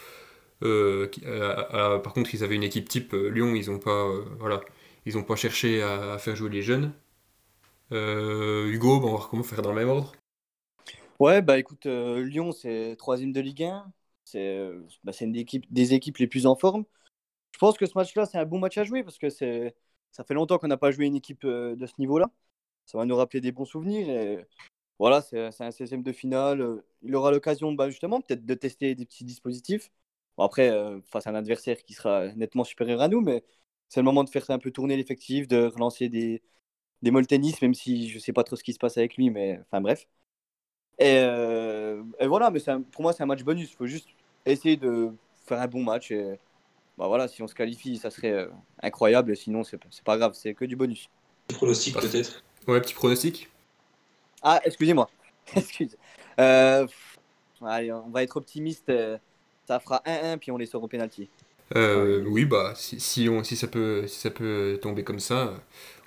Euh, 0.64 1.10
euh, 1.24 2.00
par 2.00 2.14
contre, 2.14 2.34
ils 2.34 2.44
avaient 2.44 2.56
une 2.56 2.64
équipe 2.64 2.90
type 2.90 3.14
euh, 3.14 3.30
Lyon, 3.30 3.56
ils 3.56 3.70
n'ont 3.70 3.80
pas, 3.80 4.08
voilà, 4.40 4.62
ils 5.06 5.18
ont 5.18 5.24
pas 5.24 5.36
cherché 5.36 5.82
à, 5.82 6.18
faire 6.18 6.36
jouer 6.36 6.50
les 6.50 6.62
jeunes. 6.62 6.94
Hugo, 7.92 9.00
bon, 9.00 9.08
on 9.08 9.12
va 9.12 9.18
voir 9.18 9.30
comment 9.30 9.44
faire 9.44 9.62
dans 9.62 9.70
le 9.70 9.76
même 9.76 9.90
ordre. 9.90 10.14
Ouais, 11.20 11.42
bah 11.42 11.58
écoute, 11.58 11.86
Lyon, 11.86 12.52
c'est 12.52 12.96
troisième 12.98 13.32
de 13.32 13.42
Ligue 13.42 13.64
1. 13.64 13.92
C'est 14.24 14.70
bah, 15.04 15.14
une 15.22 15.32
des 15.32 15.40
équipes, 15.40 15.66
des 15.72 15.94
équipes 15.94 16.18
les 16.18 16.28
plus 16.28 16.46
en 16.46 16.56
forme. 16.56 16.84
Je 17.54 17.60
pense 17.60 17.78
que 17.78 17.86
ce 17.86 17.94
match-là, 17.96 18.26
c'est 18.26 18.38
un 18.38 18.46
bon 18.46 18.60
match 18.60 18.78
à 18.78 18.84
jouer 18.84 19.04
parce 19.04 19.18
que 19.18 19.30
c'est, 19.30 19.76
ça 20.12 20.24
fait 20.24 20.34
longtemps 20.34 20.58
qu'on 20.58 20.68
n'a 20.68 20.78
pas 20.78 20.92
joué 20.92 21.06
une 21.06 21.16
équipe 21.16 21.46
de 21.46 21.86
ce 21.86 21.94
niveau-là. 22.00 22.30
Ça 22.86 22.98
va 22.98 23.06
nous 23.06 23.16
rappeler 23.16 23.42
des 23.42 23.52
bons 23.52 23.66
souvenirs. 23.66 24.44
Voilà, 25.00 25.22
c'est 25.22 25.40
un 25.40 25.70
16e 25.72 26.04
de 26.04 26.12
finale. 26.12 26.84
Il 27.04 27.16
aura 27.16 27.32
l'occasion, 27.32 27.72
bah, 27.72 27.90
justement, 27.90 28.22
peut-être 28.22 28.46
de 28.46 28.54
tester 28.54 28.96
des 28.96 29.06
petits 29.06 29.24
dispositifs. 29.24 29.92
Bon, 30.38 30.44
après, 30.46 30.70
euh, 30.70 31.02
face 31.04 31.28
à 31.28 31.32
un 31.32 31.36
adversaire 31.36 31.78
qui 31.84 31.94
sera 31.94 32.28
nettement 32.36 32.64
supérieur 32.64 33.02
à 33.02 33.08
nous, 33.08 33.22
mais 33.22 33.44
c'est 33.90 34.00
le 34.00 34.06
moment 34.06 34.24
de 34.24 34.30
faire 34.30 34.50
un 34.52 34.60
peu 34.60 34.72
tourner 34.72 34.96
l'effectif, 34.98 35.48
de 35.48 35.66
relancer 35.68 36.10
des, 36.10 36.44
des 37.04 37.12
Moltenis, 37.12 37.56
même 37.62 37.74
si 37.76 38.10
je 38.10 38.20
sais 38.20 38.34
pas 38.34 38.44
trop 38.44 38.56
ce 38.58 38.64
qui 38.64 38.74
se 38.74 38.80
passe 38.80 38.98
avec 38.98 39.18
lui, 39.18 39.30
mais 39.32 39.60
enfin 39.68 39.82
bref. 39.82 40.08
Et, 41.00 41.18
euh, 41.20 42.04
et 42.20 42.28
voilà, 42.28 42.50
mais 42.52 42.68
un- 42.70 42.82
pour 42.82 43.02
moi, 43.04 43.14
c'est 43.14 43.24
un 43.24 43.26
match 43.28 43.44
bonus. 43.44 43.72
Il 43.72 43.76
faut 43.76 43.88
juste 43.88 44.10
essayer 44.46 44.78
de 44.78 45.12
faire 45.46 45.62
un 45.62 45.68
bon 45.68 45.84
match. 45.84 46.12
Et, 46.12 46.40
bah 46.98 47.08
voilà, 47.08 47.28
si 47.28 47.42
on 47.44 47.48
se 47.48 47.56
qualifie, 47.56 47.98
ça 47.98 48.12
serait 48.12 48.32
euh, 48.34 48.50
incroyable. 48.84 49.36
Sinon, 49.38 49.64
c'est 49.64 49.80
pas 50.06 50.18
grave, 50.18 50.34
c'est 50.36 50.54
que 50.56 50.66
du 50.66 50.76
bonus. 50.78 51.10
Pronostic 51.50 51.94
Parfait. 51.94 52.10
peut-être 52.14 52.42
Ouais, 52.68 52.80
petit 52.80 52.94
pronostic. 52.94 53.50
Ah, 54.42 54.62
excusez-moi. 54.66 55.10
Excuse. 55.56 55.98
Euh, 56.40 56.88
allez, 57.62 57.92
on 57.94 58.10
va 58.10 58.24
être 58.24 58.38
optimiste. 58.38 58.90
Ça 59.68 59.80
fera 59.80 60.02
1-1, 60.06 60.38
puis 60.38 60.52
on 60.52 60.58
les 60.58 60.66
sort 60.66 60.84
au 60.84 60.88
pénalty. 60.88 61.30
Euh, 61.76 62.24
oui, 62.28 62.46
bah, 62.46 62.74
si, 62.76 63.00
si, 63.00 63.28
on, 63.30 63.44
si, 63.44 63.56
ça 63.58 63.68
peut, 63.68 64.08
si 64.08 64.20
ça 64.20 64.30
peut 64.32 64.80
tomber 64.82 65.04
comme 65.04 65.20
ça, 65.20 65.54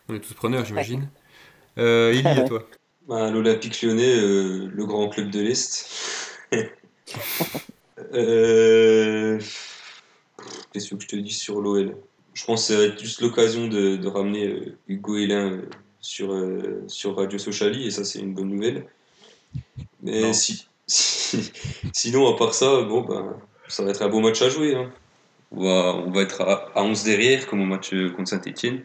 on 0.09 0.14
est 0.14 0.20
tous 0.20 0.35
preneurs, 0.35 0.64
j'imagine. 0.64 1.09
Euh, 1.79 2.12
Ili, 2.14 2.38
à 2.40 2.44
toi? 2.44 2.68
Bah, 3.09 3.31
L'Olympique 3.31 3.83
lyonnais, 3.83 4.16
euh, 4.18 4.68
le 4.73 4.87
grand 4.87 5.09
club 5.09 5.31
de 5.31 5.40
l'Est. 5.40 5.88
Euh, 8.14 9.38
Qu'est-ce 10.73 10.94
que 10.94 11.01
je 11.01 11.07
te 11.09 11.16
dis 11.16 11.33
sur 11.33 11.61
l'OL 11.61 11.96
Je 12.35 12.44
pense 12.44 12.66
que 12.66 12.73
ça 12.75 12.79
va 12.79 12.85
être 12.87 13.01
juste 13.01 13.20
l'occasion 13.20 13.68
de, 13.68 13.96
de 13.96 14.09
ramener 14.09 14.46
euh, 14.49 14.79
Hugo 14.88 15.16
Hélin 15.16 15.53
euh, 15.53 15.62
sur, 16.01 16.33
euh, 16.33 16.85
sur 16.88 17.16
Radio 17.16 17.38
Sociali, 17.38 17.87
et 17.87 17.90
ça, 17.90 18.05
c'est 18.05 18.20
une 18.20 18.35
bonne 18.35 18.49
nouvelle. 18.49 18.87
Mais 20.03 20.23
Non. 20.23 20.33
si, 20.33 20.66
si- 20.87 21.53
sinon, 21.92 22.33
à 22.33 22.37
part 22.37 22.55
ça, 22.55 22.83
bon, 22.83 23.03
ben, 23.03 23.37
ça 23.70 23.83
va 23.85 23.90
être 23.90 24.02
un 24.02 24.09
beau 24.09 24.20
match 24.20 24.42
à 24.42 24.48
jouer. 24.50 24.74
hein. 24.74 24.90
On, 25.52 25.64
va, 25.64 25.94
on 25.96 26.11
va 26.11 26.22
être 26.22 26.42
à, 26.42 26.70
à 26.78 26.83
11 26.83 27.02
derrière, 27.04 27.46
comme 27.46 27.61
au 27.62 27.66
match 27.66 27.92
euh, 27.94 28.11
contre 28.11 28.28
Saint-Etienne. 28.30 28.85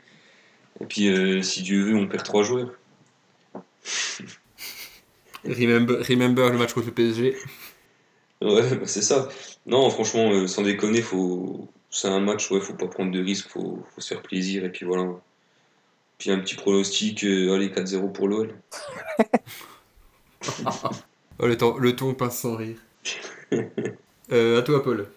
Et 0.81 0.85
puis, 0.85 1.07
euh, 1.09 1.41
si 1.41 1.61
Dieu 1.63 1.81
veut, 1.83 1.95
on 1.95 2.07
perd 2.07 2.23
3 2.23 2.43
joueurs. 2.43 2.71
Remember, 5.45 5.97
remember 6.07 6.49
le 6.51 6.57
match 6.57 6.73
contre 6.73 6.87
le 6.87 6.93
PSG. 6.93 7.35
Ouais, 8.41 8.75
bah, 8.75 8.85
c'est 8.87 9.03
ça. 9.03 9.29
Non, 9.67 9.89
franchement, 9.91 10.31
euh, 10.31 10.47
sans 10.47 10.63
déconner, 10.63 11.01
faut... 11.03 11.67
c'est 11.91 12.07
un 12.07 12.19
match, 12.19 12.49
ouais, 12.49 12.59
faut 12.59 12.73
pas 12.73 12.87
prendre 12.87 13.11
de 13.11 13.21
risques, 13.23 13.49
faut... 13.49 13.85
faut 13.93 14.01
se 14.01 14.07
faire 14.13 14.23
plaisir, 14.23 14.65
et 14.65 14.71
puis 14.71 14.85
voilà. 14.85 15.05
Puis 16.17 16.31
un 16.31 16.39
petit 16.39 16.55
pronostic, 16.55 17.23
euh, 17.23 17.53
allez, 17.53 17.69
4-0 17.69 18.11
pour 18.11 18.27
l'OL. 18.27 18.55
Oh, 21.39 21.47
le, 21.47 21.57
ton, 21.57 21.77
le 21.77 21.95
ton 21.95 22.13
passe 22.13 22.39
sans 22.39 22.55
rire. 22.55 22.77
Euh, 24.31 24.59
à 24.59 24.61
toi, 24.61 24.83
Paul. 24.83 25.07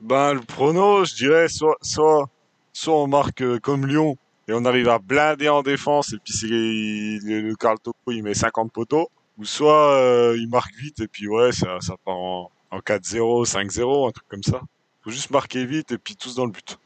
Ben, 0.00 0.34
le 0.34 0.40
prono, 0.40 1.04
je 1.04 1.14
dirais, 1.14 1.48
soit, 1.48 1.76
soit, 1.82 2.28
soit 2.72 2.94
on 2.94 3.06
marque 3.06 3.42
euh, 3.42 3.58
comme 3.58 3.86
Lyon 3.86 4.16
et 4.48 4.52
on 4.52 4.64
arrive 4.64 4.88
à 4.88 4.98
blinder 4.98 5.48
en 5.48 5.62
défense 5.62 6.12
et 6.12 6.18
puis 6.18 7.18
le, 7.22 7.40
le 7.40 7.54
Carl 7.56 7.78
Toko, 7.78 7.96
il 8.08 8.22
met 8.22 8.34
50 8.34 8.72
poteaux, 8.72 9.08
ou 9.38 9.44
soit 9.44 9.94
euh, 9.98 10.36
il 10.38 10.48
marque 10.48 10.74
vite 10.74 11.00
et 11.00 11.08
puis 11.08 11.26
ouais, 11.28 11.52
ça, 11.52 11.78
ça 11.80 11.94
part 12.04 12.16
en, 12.16 12.50
en 12.70 12.78
4-0, 12.78 13.46
5-0, 13.46 14.08
un 14.08 14.12
truc 14.12 14.28
comme 14.28 14.42
ça. 14.42 14.60
Faut 15.02 15.10
juste 15.10 15.30
marquer 15.30 15.64
vite 15.64 15.92
et 15.92 15.98
puis 15.98 16.16
tous 16.16 16.34
dans 16.34 16.46
le 16.46 16.52
but. 16.52 16.78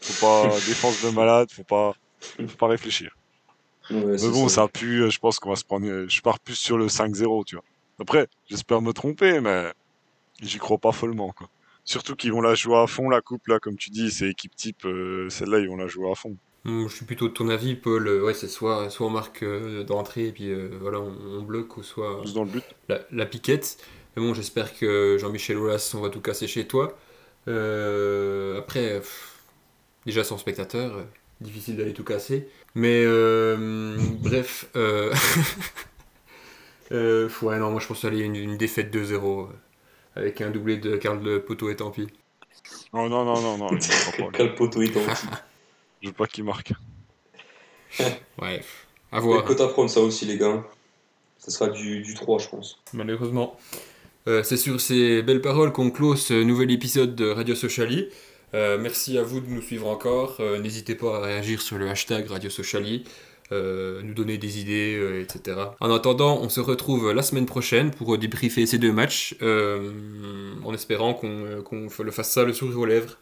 Faut 0.00 0.26
pas 0.26 0.48
défense 0.66 1.02
de 1.02 1.10
malade, 1.10 1.48
faut 1.52 1.64
pas, 1.64 1.94
faut 2.20 2.56
pas 2.58 2.68
réfléchir. 2.68 3.16
Ouais, 3.90 4.16
Mais 4.20 4.30
bon, 4.30 4.48
ça. 4.48 4.62
ça 4.62 4.68
pue, 4.68 5.02
euh, 5.02 5.10
je 5.10 5.18
pense 5.18 5.38
qu'on 5.38 5.50
va 5.50 5.56
se 5.56 5.64
prendre, 5.64 6.06
je 6.08 6.20
pars 6.22 6.38
plus 6.38 6.54
sur 6.54 6.78
le 6.78 6.86
5-0, 6.86 7.44
tu 7.44 7.56
vois. 7.56 7.64
Après, 8.00 8.26
j'espère 8.48 8.80
me 8.80 8.92
tromper, 8.92 9.40
mais 9.40 9.72
j'y 10.42 10.58
crois 10.58 10.78
pas 10.78 10.92
follement, 10.92 11.32
quoi. 11.32 11.48
Surtout 11.84 12.14
qu'ils 12.14 12.32
vont 12.32 12.40
la 12.42 12.54
jouer 12.54 12.76
à 12.76 12.86
fond, 12.86 13.08
la 13.08 13.20
coupe, 13.20 13.46
là, 13.48 13.58
comme 13.58 13.76
tu 13.76 13.90
dis, 13.90 14.10
c'est 14.10 14.28
équipe 14.28 14.54
type, 14.54 14.84
euh, 14.84 15.28
celle-là, 15.30 15.58
ils 15.58 15.68
vont 15.68 15.76
la 15.76 15.88
jouer 15.88 16.10
à 16.10 16.14
fond. 16.14 16.36
Hum, 16.64 16.88
Je 16.88 16.94
suis 16.94 17.04
plutôt 17.04 17.26
de 17.28 17.32
ton 17.32 17.48
avis, 17.48 17.74
Paul. 17.74 18.06
Euh, 18.06 18.22
Ouais, 18.22 18.34
c'est 18.34 18.46
soit, 18.46 18.88
soit 18.88 19.06
on 19.06 19.10
marque 19.10 19.42
euh, 19.42 19.82
d'entrée 19.82 20.28
et 20.28 20.32
puis 20.32 20.48
euh, 20.50 20.68
voilà, 20.80 21.00
on, 21.00 21.12
on 21.38 21.42
bloque, 21.42 21.76
ou 21.76 21.82
soit 21.82 22.20
Tous 22.22 22.34
dans 22.34 22.44
le 22.44 22.50
but. 22.50 22.62
la, 22.88 23.00
la 23.10 23.26
piquette. 23.26 23.78
Mais 24.16 24.22
bon, 24.22 24.32
j'espère 24.34 24.76
que 24.78 25.16
Jean-Michel 25.18 25.56
Aulas, 25.56 25.92
on 25.96 26.00
va 26.00 26.08
tout 26.10 26.20
casser 26.20 26.46
chez 26.46 26.66
toi. 26.68 26.96
Après, 27.46 28.98
pff, 29.00 29.42
déjà 30.06 30.22
sans 30.22 30.38
spectateur, 30.38 31.04
difficile 31.40 31.76
d'aller 31.76 31.94
tout 31.94 32.04
casser. 32.04 32.46
Mais 32.76 33.04
bref, 34.20 34.66
ouais, 36.90 37.58
non, 37.58 37.70
moi 37.70 37.80
je 37.80 37.86
pense 37.86 38.04
aller 38.04 38.20
une, 38.20 38.36
une 38.36 38.56
défaite 38.56 38.94
2-0 38.94 39.14
euh, 39.14 39.46
avec 40.14 40.40
un 40.40 40.50
doublé 40.50 40.76
de 40.76 40.96
Karl 40.96 41.42
Poto 41.44 41.70
et 41.70 41.76
tant 41.76 41.90
pis. 41.90 42.08
Non, 42.92 43.08
non, 43.08 43.24
non, 43.24 43.40
non, 43.40 43.58
non. 43.58 43.78
Quel 44.32 44.54
poteau 44.54 44.82
est 44.82 44.96
en 44.96 45.00
Je 46.02 46.08
veux 46.08 46.12
pas 46.12 46.26
qu'il 46.26 46.44
marque. 46.44 46.72
Ouais, 48.40 48.62
À 49.10 49.20
voir. 49.20 49.50
Et 49.50 49.62
à 49.62 49.68
prendre 49.68 49.90
ça 49.90 50.00
aussi, 50.00 50.24
les 50.24 50.38
gars. 50.38 50.64
Ça 51.38 51.50
sera 51.50 51.68
du, 51.68 52.00
du 52.00 52.14
3, 52.14 52.38
je 52.38 52.48
pense. 52.48 52.82
Malheureusement. 52.94 53.56
Euh, 54.28 54.42
c'est 54.42 54.56
sur 54.56 54.80
ces 54.80 55.22
belles 55.22 55.42
paroles 55.42 55.72
qu'on 55.72 55.90
close 55.90 56.22
ce 56.22 56.42
nouvel 56.42 56.70
épisode 56.70 57.14
de 57.14 57.28
Radio 57.28 57.54
Sociali. 57.54 58.08
Euh, 58.54 58.78
merci 58.78 59.18
à 59.18 59.22
vous 59.22 59.40
de 59.40 59.48
nous 59.48 59.60
suivre 59.62 59.88
encore. 59.88 60.36
Euh, 60.40 60.58
N'hésitez 60.58 60.94
pas 60.94 61.16
à 61.16 61.20
réagir 61.20 61.60
sur 61.60 61.78
le 61.78 61.88
hashtag 61.88 62.28
Radio 62.28 62.48
Sociali, 62.50 63.04
euh, 63.04 63.08
nous 64.02 64.14
donner 64.14 64.38
des 64.38 64.60
idées, 64.60 64.96
euh, 64.96 65.22
etc. 65.22 65.56
En 65.80 65.92
attendant, 65.92 66.38
on 66.40 66.48
se 66.48 66.60
retrouve 66.60 67.12
la 67.12 67.22
semaine 67.22 67.46
prochaine 67.46 67.90
pour 67.90 68.16
débriefer 68.18 68.66
ces 68.66 68.78
deux 68.78 68.92
matchs, 68.92 69.36
euh, 69.42 69.90
en 70.64 70.72
espérant 70.74 71.14
qu'on 71.14 71.62
qu'on 71.64 71.88
le 72.02 72.10
fasse 72.10 72.30
ça 72.30 72.44
le 72.44 72.52
sourire 72.52 72.78
aux 72.78 72.86
lèvres. 72.86 73.18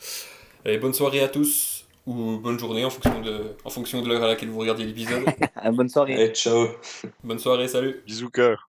Allez, 0.65 0.79
bonne 0.79 0.95
soirée 0.95 1.21
à 1.21 1.29
tous, 1.29 1.85
ou 2.07 2.39
bonne 2.39 2.59
journée 2.59 2.85
en 2.85 2.91
fonction 2.91 3.21
de, 3.21 3.41
en 3.65 3.71
fonction 3.71 4.03
de 4.03 4.09
l'heure 4.09 4.23
à 4.23 4.27
laquelle 4.27 4.51
vous 4.51 4.59
regardez 4.59 4.85
l'épisode. 4.85 5.25
Bonne 5.73 5.89
soirée. 5.89 6.15
Allez, 6.15 6.29
ciao 6.29 6.69
bonne 7.23 7.39
soirée, 7.39 7.69
salut 7.69 8.03
Bisous, 8.07 8.31
cœur. 8.31 8.59